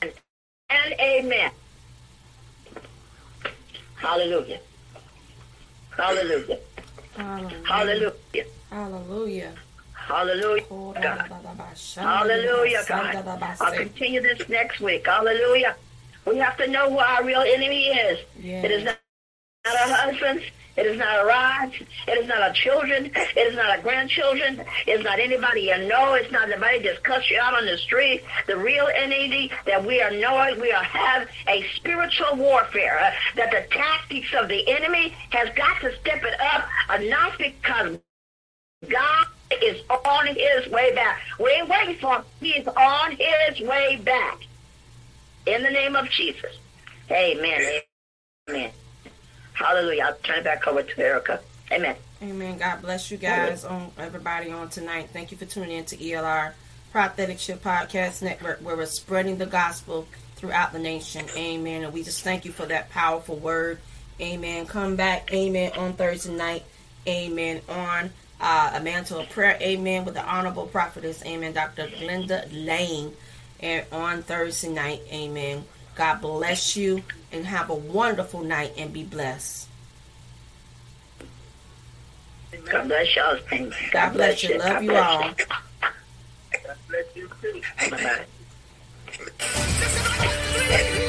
[0.70, 1.52] and amen.
[4.00, 4.60] Hallelujah.
[5.98, 6.60] Hallelujah.
[7.18, 8.14] Hallelujah.
[8.70, 9.54] Hallelujah.
[9.94, 10.64] Hallelujah.
[11.02, 11.32] God.
[11.96, 13.16] Hallelujah, God.
[13.60, 15.06] I'll continue this next week.
[15.06, 15.76] Hallelujah.
[16.26, 18.20] We have to know who our real enemy is.
[18.40, 18.66] Yes.
[18.66, 18.98] It is not
[19.76, 20.44] our husbands.
[20.80, 21.76] It is not our wives.
[22.08, 23.12] It is not our children.
[23.14, 24.64] It is not our grandchildren.
[24.88, 26.14] It's not anybody you know.
[26.14, 28.24] It's not anybody just cuss you out on the street.
[28.48, 32.98] The real enemy that we are knowing, we are have a spiritual warfare.
[32.98, 37.38] Uh, that the tactics of the enemy has got to step it up, uh, not
[37.38, 38.00] because
[38.88, 39.26] God
[39.62, 41.20] is on his way back.
[41.40, 42.24] We ain't waiting for him.
[42.40, 44.40] He's on his way back.
[45.46, 46.56] In the name of Jesus.
[47.12, 47.82] Amen.
[48.50, 48.72] Amen.
[49.60, 50.04] Hallelujah.
[50.08, 51.42] I'll turn it back over to Erica.
[51.72, 51.96] Amen.
[52.24, 52.58] Amen.
[52.58, 55.10] God bless you guys on everybody on tonight.
[55.12, 56.54] Thank you for tuning in to ELR
[56.92, 61.26] Prophetic Shift Podcast Network where we're spreading the gospel throughout the nation.
[61.36, 61.84] Amen.
[61.84, 63.80] And we just thank you for that powerful word.
[64.22, 64.66] Amen.
[64.66, 65.34] Come back.
[65.34, 65.74] Amen.
[65.78, 66.64] On Thursday night.
[67.06, 67.62] Amen.
[67.68, 69.58] On uh, a mantle of prayer.
[69.62, 70.06] Amen.
[70.06, 71.24] With the honorable prophetess.
[71.26, 71.54] Amen.
[71.54, 71.88] Dr.
[71.88, 73.14] Glenda Lane.
[73.60, 75.02] And on Thursday night.
[75.12, 75.66] Amen.
[76.00, 79.68] God bless you and have a wonderful night and be blessed.
[82.72, 83.38] God bless y'all.
[83.50, 84.58] God, God bless you.
[84.58, 85.24] Love God you all.
[85.26, 85.36] You.
[86.64, 87.62] God bless you too.
[87.90, 88.26] Bye-bye.
[90.70, 91.09] Thank